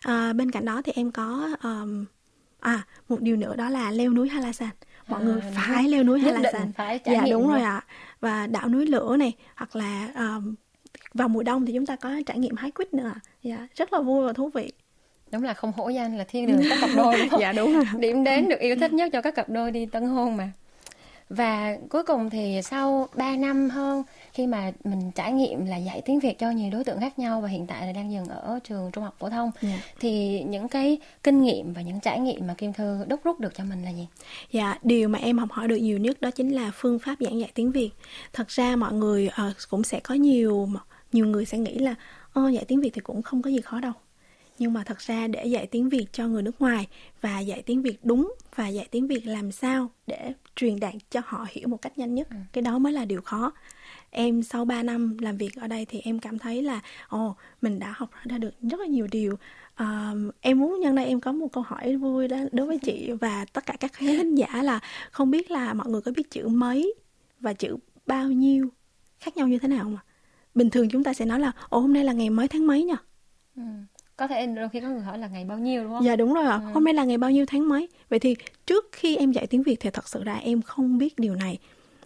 À, 0.00 0.32
bên 0.32 0.50
cạnh 0.50 0.64
đó 0.64 0.82
thì 0.84 0.92
em 0.94 1.10
có 1.10 1.56
um, 1.62 2.04
à 2.60 2.86
một 3.08 3.20
điều 3.20 3.36
nữa 3.36 3.56
đó 3.56 3.70
là 3.70 3.90
leo 3.90 4.10
núi 4.10 4.28
Halasan. 4.28 4.70
Mọi 5.08 5.22
à, 5.22 5.24
người 5.24 5.40
phải 5.54 5.88
leo 5.88 6.04
núi 6.04 6.20
Halasan. 6.20 6.72
phải 6.72 7.00
dạ 7.06 7.24
đúng 7.30 7.48
rồi 7.48 7.62
ạ. 7.62 7.74
À. 7.74 7.86
và 8.20 8.46
đảo 8.46 8.68
núi 8.68 8.86
lửa 8.86 9.16
này 9.16 9.32
hoặc 9.56 9.76
là 9.76 10.08
um, 10.16 10.54
vào 11.14 11.28
mùa 11.28 11.42
đông 11.42 11.66
thì 11.66 11.72
chúng 11.72 11.86
ta 11.86 11.96
có 11.96 12.10
trải 12.26 12.38
nghiệm 12.38 12.56
hái 12.56 12.70
quýt 12.70 12.94
nữa 12.94 13.12
dạ 13.42 13.68
rất 13.74 13.92
là 13.92 14.00
vui 14.00 14.26
và 14.26 14.32
thú 14.32 14.50
vị. 14.54 14.72
Đúng 15.32 15.42
là 15.42 15.54
không 15.54 15.72
hổ 15.72 15.88
danh 15.88 16.18
là 16.18 16.24
thiên 16.28 16.46
đường 16.46 16.60
các 16.68 16.78
cặp 16.80 16.90
đôi 16.96 17.18
đúng 17.18 17.28
không? 17.28 17.40
dạ 17.40 17.52
đúng 17.52 17.74
rồi. 17.74 17.84
Điểm 17.98 18.24
đến 18.24 18.48
được 18.48 18.60
yêu 18.60 18.76
thích 18.80 18.92
nhất 18.92 19.10
cho 19.12 19.22
các 19.22 19.34
cặp 19.34 19.48
đôi 19.48 19.70
đi 19.70 19.86
tân 19.86 20.06
hôn 20.06 20.36
mà 20.36 20.52
và 21.36 21.76
cuối 21.90 22.02
cùng 22.02 22.30
thì 22.30 22.60
sau 22.64 23.08
3 23.16 23.36
năm 23.36 23.70
hơn 23.70 24.02
khi 24.32 24.46
mà 24.46 24.72
mình 24.84 25.10
trải 25.14 25.32
nghiệm 25.32 25.66
là 25.66 25.76
dạy 25.76 26.02
tiếng 26.04 26.20
Việt 26.20 26.38
cho 26.38 26.50
nhiều 26.50 26.70
đối 26.72 26.84
tượng 26.84 27.00
khác 27.00 27.18
nhau 27.18 27.40
và 27.40 27.48
hiện 27.48 27.66
tại 27.66 27.86
là 27.86 27.92
đang 27.92 28.12
dừng 28.12 28.24
ở 28.24 28.58
trường 28.64 28.90
trung 28.92 29.04
học 29.04 29.14
phổ 29.18 29.30
thông 29.30 29.50
yeah. 29.60 29.74
Dạ. 29.74 29.92
thì 30.00 30.42
những 30.42 30.68
cái 30.68 30.98
kinh 31.22 31.42
nghiệm 31.42 31.72
và 31.72 31.82
những 31.82 32.00
trải 32.00 32.20
nghiệm 32.20 32.46
mà 32.46 32.54
Kim 32.54 32.72
Thư 32.72 33.04
đúc 33.08 33.20
rút 33.24 33.40
được 33.40 33.54
cho 33.56 33.64
mình 33.64 33.84
là 33.84 33.90
gì? 33.90 34.06
Dạ, 34.52 34.78
điều 34.82 35.08
mà 35.08 35.18
em 35.18 35.38
học 35.38 35.52
hỏi 35.52 35.68
được 35.68 35.76
nhiều 35.76 35.98
nhất 35.98 36.20
đó 36.20 36.30
chính 36.30 36.50
là 36.50 36.70
phương 36.74 36.98
pháp 36.98 37.14
giảng 37.20 37.40
dạy 37.40 37.50
tiếng 37.54 37.72
Việt. 37.72 37.90
Thật 38.32 38.48
ra 38.48 38.76
mọi 38.76 38.92
người 38.92 39.26
uh, 39.26 39.56
cũng 39.70 39.84
sẽ 39.84 40.00
có 40.00 40.14
nhiều 40.14 40.68
nhiều 41.12 41.26
người 41.26 41.44
sẽ 41.44 41.58
nghĩ 41.58 41.78
là 41.78 41.94
Ồ, 42.32 42.48
dạy 42.48 42.64
tiếng 42.68 42.80
Việt 42.80 42.90
thì 42.94 43.00
cũng 43.00 43.22
không 43.22 43.42
có 43.42 43.50
gì 43.50 43.60
khó 43.60 43.80
đâu 43.80 43.92
nhưng 44.58 44.72
mà 44.72 44.84
thật 44.84 44.98
ra 44.98 45.26
để 45.26 45.44
dạy 45.44 45.66
tiếng 45.66 45.88
Việt 45.88 46.06
cho 46.12 46.28
người 46.28 46.42
nước 46.42 46.60
ngoài 46.60 46.88
và 47.20 47.40
dạy 47.40 47.62
tiếng 47.62 47.82
Việt 47.82 47.98
đúng 48.02 48.34
và 48.56 48.68
dạy 48.68 48.88
tiếng 48.90 49.06
Việt 49.06 49.26
làm 49.26 49.52
sao 49.52 49.90
để 50.06 50.32
truyền 50.56 50.80
đạt 50.80 50.94
cho 51.10 51.20
họ 51.24 51.46
hiểu 51.50 51.68
một 51.68 51.82
cách 51.82 51.98
nhanh 51.98 52.14
nhất. 52.14 52.28
Ừ. 52.30 52.36
cái 52.52 52.62
đó 52.62 52.78
mới 52.78 52.92
là 52.92 53.04
điều 53.04 53.22
khó. 53.22 53.52
Em 54.10 54.42
sau 54.42 54.64
3 54.64 54.82
năm 54.82 55.16
làm 55.18 55.36
việc 55.36 55.56
ở 55.56 55.66
đây 55.66 55.84
thì 55.84 56.00
em 56.04 56.18
cảm 56.18 56.38
thấy 56.38 56.62
là 56.62 56.80
ồ 57.08 57.28
oh, 57.28 57.36
mình 57.62 57.78
đã 57.78 57.94
học 57.96 58.10
ra 58.24 58.38
được 58.38 58.50
rất 58.62 58.80
là 58.80 58.86
nhiều 58.86 59.06
điều. 59.10 59.38
Uh, 59.82 60.34
em 60.40 60.58
muốn 60.58 60.80
nhân 60.80 60.94
đây 60.94 61.06
em 61.06 61.20
có 61.20 61.32
một 61.32 61.48
câu 61.52 61.62
hỏi 61.66 61.96
vui 61.96 62.28
đó 62.28 62.36
đối 62.52 62.66
với 62.66 62.78
chị 62.78 63.12
và 63.20 63.44
tất 63.52 63.66
cả 63.66 63.76
các 63.80 63.92
khán 63.92 64.34
giả 64.34 64.62
là 64.62 64.80
không 65.10 65.30
biết 65.30 65.50
là 65.50 65.74
mọi 65.74 65.88
người 65.88 66.00
có 66.00 66.12
biết 66.16 66.30
chữ 66.30 66.48
mấy 66.48 66.94
và 67.40 67.52
chữ 67.52 67.76
bao 68.06 68.28
nhiêu 68.28 68.68
khác 69.20 69.36
nhau 69.36 69.48
như 69.48 69.58
thế 69.58 69.68
nào 69.68 69.88
mà 69.88 70.00
bình 70.54 70.70
thường 70.70 70.88
chúng 70.88 71.04
ta 71.04 71.14
sẽ 71.14 71.24
nói 71.24 71.40
là 71.40 71.52
ồ 71.68 71.80
hôm 71.80 71.92
nay 71.92 72.04
là 72.04 72.12
ngày 72.12 72.30
mấy 72.30 72.48
tháng 72.48 72.66
mấy 72.66 72.84
nhỉ? 72.84 72.94
Ừ 73.56 73.62
có 74.22 74.28
thể 74.28 74.46
đôi 74.46 74.68
khi 74.68 74.80
có 74.80 74.88
người 74.88 75.00
hỏi 75.00 75.18
là 75.18 75.28
ngày 75.28 75.44
bao 75.44 75.58
nhiêu 75.58 75.82
đúng 75.82 75.92
không? 75.92 76.04
Dạ 76.04 76.16
đúng 76.16 76.34
rồi 76.34 76.44
ạ. 76.44 76.60
Ừ. 76.64 76.70
Hôm 76.74 76.84
nay 76.84 76.94
là 76.94 77.04
ngày 77.04 77.18
bao 77.18 77.30
nhiêu 77.30 77.46
tháng 77.46 77.68
mấy? 77.68 77.88
Vậy 78.08 78.18
thì 78.18 78.36
trước 78.66 78.88
khi 78.92 79.16
em 79.16 79.32
dạy 79.32 79.46
tiếng 79.46 79.62
Việt 79.62 79.76
thì 79.80 79.90
thật 79.90 80.08
sự 80.08 80.24
ra 80.24 80.34
em 80.34 80.62
không 80.62 80.98
biết 80.98 81.18
điều 81.18 81.34
này. 81.34 81.58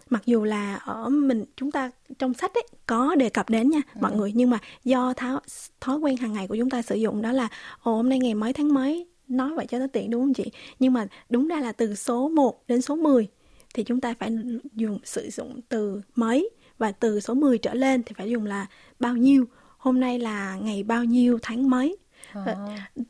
Mặc 0.09 0.21
dù 0.25 0.43
là 0.43 0.75
ở 0.75 1.09
mình 1.09 1.45
chúng 1.55 1.71
ta 1.71 1.91
trong 2.19 2.33
sách 2.33 2.53
ấy 2.53 2.63
có 2.85 3.15
đề 3.15 3.29
cập 3.29 3.49
đến 3.49 3.69
nha 3.69 3.81
ừ. 3.93 3.99
mọi 4.01 4.15
người 4.15 4.31
nhưng 4.35 4.49
mà 4.49 4.59
do 4.83 5.13
tháo, 5.13 5.39
thói 5.81 5.97
quen 5.97 6.17
hàng 6.17 6.33
ngày 6.33 6.47
của 6.47 6.55
chúng 6.55 6.69
ta 6.69 6.81
sử 6.81 6.95
dụng 6.95 7.21
đó 7.21 7.31
là 7.31 7.47
ồ 7.83 7.95
hôm 7.95 8.09
nay 8.09 8.19
ngày 8.19 8.33
mấy 8.33 8.53
tháng 8.53 8.73
mấy 8.73 9.07
nói 9.27 9.53
vậy 9.55 9.65
cho 9.69 9.79
nó 9.79 9.87
tiện 9.93 10.09
đúng 10.09 10.21
không 10.21 10.33
chị 10.33 10.51
nhưng 10.79 10.93
mà 10.93 11.07
đúng 11.29 11.47
ra 11.47 11.59
là 11.59 11.71
từ 11.71 11.95
số 11.95 12.29
1 12.29 12.67
đến 12.67 12.81
số 12.81 12.95
10 12.95 13.27
thì 13.73 13.83
chúng 13.83 14.01
ta 14.01 14.13
phải 14.19 14.29
dùng 14.73 14.99
sử 15.03 15.29
dụng 15.29 15.61
từ 15.69 16.01
mấy 16.15 16.49
và 16.77 16.91
từ 16.91 17.19
số 17.19 17.33
10 17.33 17.57
trở 17.57 17.73
lên 17.73 18.03
thì 18.03 18.13
phải 18.17 18.29
dùng 18.29 18.45
là 18.45 18.65
bao 18.99 19.15
nhiêu 19.15 19.45
hôm 19.77 19.99
nay 19.99 20.19
là 20.19 20.55
ngày 20.61 20.83
bao 20.83 21.03
nhiêu 21.03 21.39
tháng 21.41 21.69
mấy. 21.69 21.97
Ờ, 22.45 22.55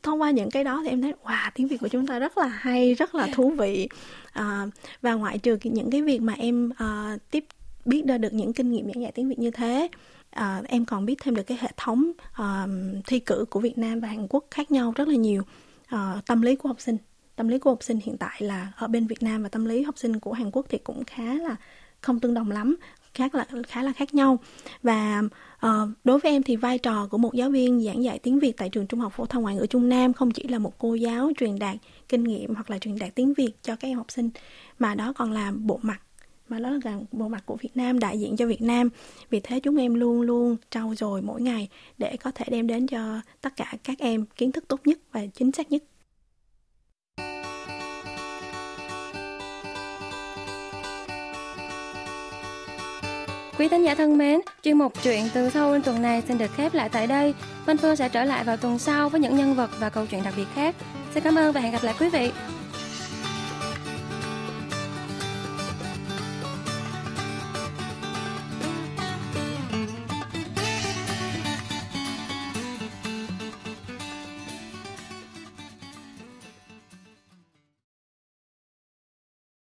thông 0.02 0.22
qua 0.22 0.30
những 0.30 0.50
cái 0.50 0.64
đó 0.64 0.80
thì 0.84 0.90
em 0.90 1.02
thấy 1.02 1.12
wow 1.24 1.50
tiếng 1.54 1.68
việt 1.68 1.76
của 1.80 1.88
chúng 1.88 2.06
ta 2.06 2.18
rất 2.18 2.38
là 2.38 2.46
hay 2.46 2.94
rất 2.94 3.14
là 3.14 3.28
thú 3.34 3.50
vị. 3.50 3.88
À, 4.32 4.66
và 5.02 5.14
ngoại 5.14 5.38
trừ 5.38 5.58
những 5.62 5.90
cái 5.90 6.02
việc 6.02 6.22
mà 6.22 6.32
em 6.32 6.70
uh, 6.70 7.20
tiếp 7.30 7.44
biết 7.84 8.02
ra 8.06 8.18
được 8.18 8.32
những 8.32 8.52
kinh 8.52 8.72
nghiệm 8.72 8.86
giảng 8.86 9.02
dạy 9.02 9.12
tiếng 9.12 9.28
việt 9.28 9.38
như 9.38 9.50
thế 9.50 9.88
à, 10.30 10.62
em 10.68 10.84
còn 10.84 11.06
biết 11.06 11.16
thêm 11.22 11.34
được 11.34 11.42
cái 11.42 11.58
hệ 11.60 11.68
thống 11.76 12.12
uh, 12.42 12.68
thi 13.06 13.20
cử 13.20 13.44
của 13.50 13.60
Việt 13.60 13.78
Nam 13.78 14.00
và 14.00 14.08
Hàn 14.08 14.26
Quốc 14.28 14.44
khác 14.50 14.70
nhau 14.70 14.92
rất 14.96 15.08
là 15.08 15.16
nhiều. 15.16 15.42
Uh, 15.94 16.26
tâm 16.26 16.42
lý 16.42 16.56
của 16.56 16.68
học 16.68 16.80
sinh 16.80 16.96
tâm 17.36 17.48
lý 17.48 17.58
của 17.58 17.70
học 17.70 17.82
sinh 17.82 18.00
hiện 18.04 18.16
tại 18.16 18.42
là 18.42 18.72
ở 18.76 18.86
bên 18.86 19.06
Việt 19.06 19.22
Nam 19.22 19.42
và 19.42 19.48
tâm 19.48 19.64
lý 19.64 19.82
học 19.82 19.98
sinh 19.98 20.20
của 20.20 20.32
Hàn 20.32 20.50
Quốc 20.50 20.66
thì 20.68 20.78
cũng 20.78 21.04
khá 21.04 21.34
là 21.34 21.56
không 22.00 22.20
tương 22.20 22.34
đồng 22.34 22.50
lắm 22.50 22.76
khác 23.14 23.34
là 23.34 23.46
khá 23.68 23.82
là 23.82 23.92
khác 23.92 24.14
nhau. 24.14 24.38
Và 24.82 25.22
À, 25.58 25.86
đối 26.04 26.18
với 26.18 26.32
em 26.32 26.42
thì 26.42 26.56
vai 26.56 26.78
trò 26.78 27.06
của 27.10 27.18
một 27.18 27.34
giáo 27.34 27.50
viên 27.50 27.84
giảng 27.84 28.04
dạy 28.04 28.18
tiếng 28.18 28.38
Việt 28.38 28.56
tại 28.56 28.68
trường 28.68 28.86
Trung 28.86 29.00
học 29.00 29.12
phổ 29.16 29.26
thông 29.26 29.42
ngoại 29.42 29.54
ngữ 29.56 29.66
Trung 29.66 29.88
Nam 29.88 30.12
không 30.12 30.30
chỉ 30.30 30.42
là 30.48 30.58
một 30.58 30.78
cô 30.78 30.94
giáo 30.94 31.30
truyền 31.38 31.58
đạt 31.58 31.76
kinh 32.08 32.24
nghiệm 32.24 32.54
hoặc 32.54 32.70
là 32.70 32.78
truyền 32.78 32.98
đạt 32.98 33.14
tiếng 33.14 33.34
Việt 33.34 33.50
cho 33.62 33.76
các 33.76 33.88
em 33.88 33.96
học 33.96 34.12
sinh 34.12 34.30
mà 34.78 34.94
đó 34.94 35.12
còn 35.16 35.32
là 35.32 35.52
bộ 35.56 35.78
mặt 35.82 36.00
mà 36.48 36.58
đó 36.58 36.70
là 36.84 36.98
bộ 37.12 37.28
mặt 37.28 37.42
của 37.46 37.56
Việt 37.56 37.76
Nam 37.76 37.98
đại 37.98 38.20
diện 38.20 38.36
cho 38.36 38.46
Việt 38.46 38.62
Nam. 38.62 38.88
Vì 39.30 39.40
thế 39.40 39.60
chúng 39.60 39.76
em 39.76 39.94
luôn 39.94 40.20
luôn 40.20 40.56
trau 40.70 40.94
dồi 40.94 41.22
mỗi 41.22 41.42
ngày 41.42 41.68
để 41.98 42.16
có 42.16 42.30
thể 42.30 42.44
đem 42.50 42.66
đến 42.66 42.86
cho 42.86 43.20
tất 43.40 43.56
cả 43.56 43.74
các 43.84 43.98
em 43.98 44.24
kiến 44.36 44.52
thức 44.52 44.64
tốt 44.68 44.80
nhất 44.84 44.98
và 45.12 45.26
chính 45.34 45.52
xác 45.52 45.72
nhất. 45.72 45.82
Quý 53.58 53.68
thính 53.68 53.84
giả 53.84 53.94
thân 53.94 54.18
mến, 54.18 54.40
chuyên 54.62 54.78
mục 54.78 54.92
chuyện 55.02 55.28
từ 55.34 55.50
Seoul 55.50 55.80
tuần 55.80 56.02
này 56.02 56.22
xin 56.28 56.38
được 56.38 56.50
khép 56.56 56.74
lại 56.74 56.88
tại 56.88 57.06
đây. 57.06 57.34
Văn 57.66 57.76
Phương 57.76 57.96
sẽ 57.96 58.08
trở 58.08 58.24
lại 58.24 58.44
vào 58.44 58.56
tuần 58.56 58.78
sau 58.78 59.08
với 59.08 59.20
những 59.20 59.36
nhân 59.36 59.54
vật 59.54 59.70
và 59.78 59.90
câu 59.90 60.06
chuyện 60.06 60.22
đặc 60.24 60.34
biệt 60.36 60.46
khác. 60.54 60.74
Xin 61.14 61.22
cảm 61.22 61.38
ơn 61.38 61.52
và 61.52 61.60
hẹn 61.60 61.72
gặp 61.72 61.82
lại 61.82 61.94
quý 62.00 62.08
vị. 62.08 62.30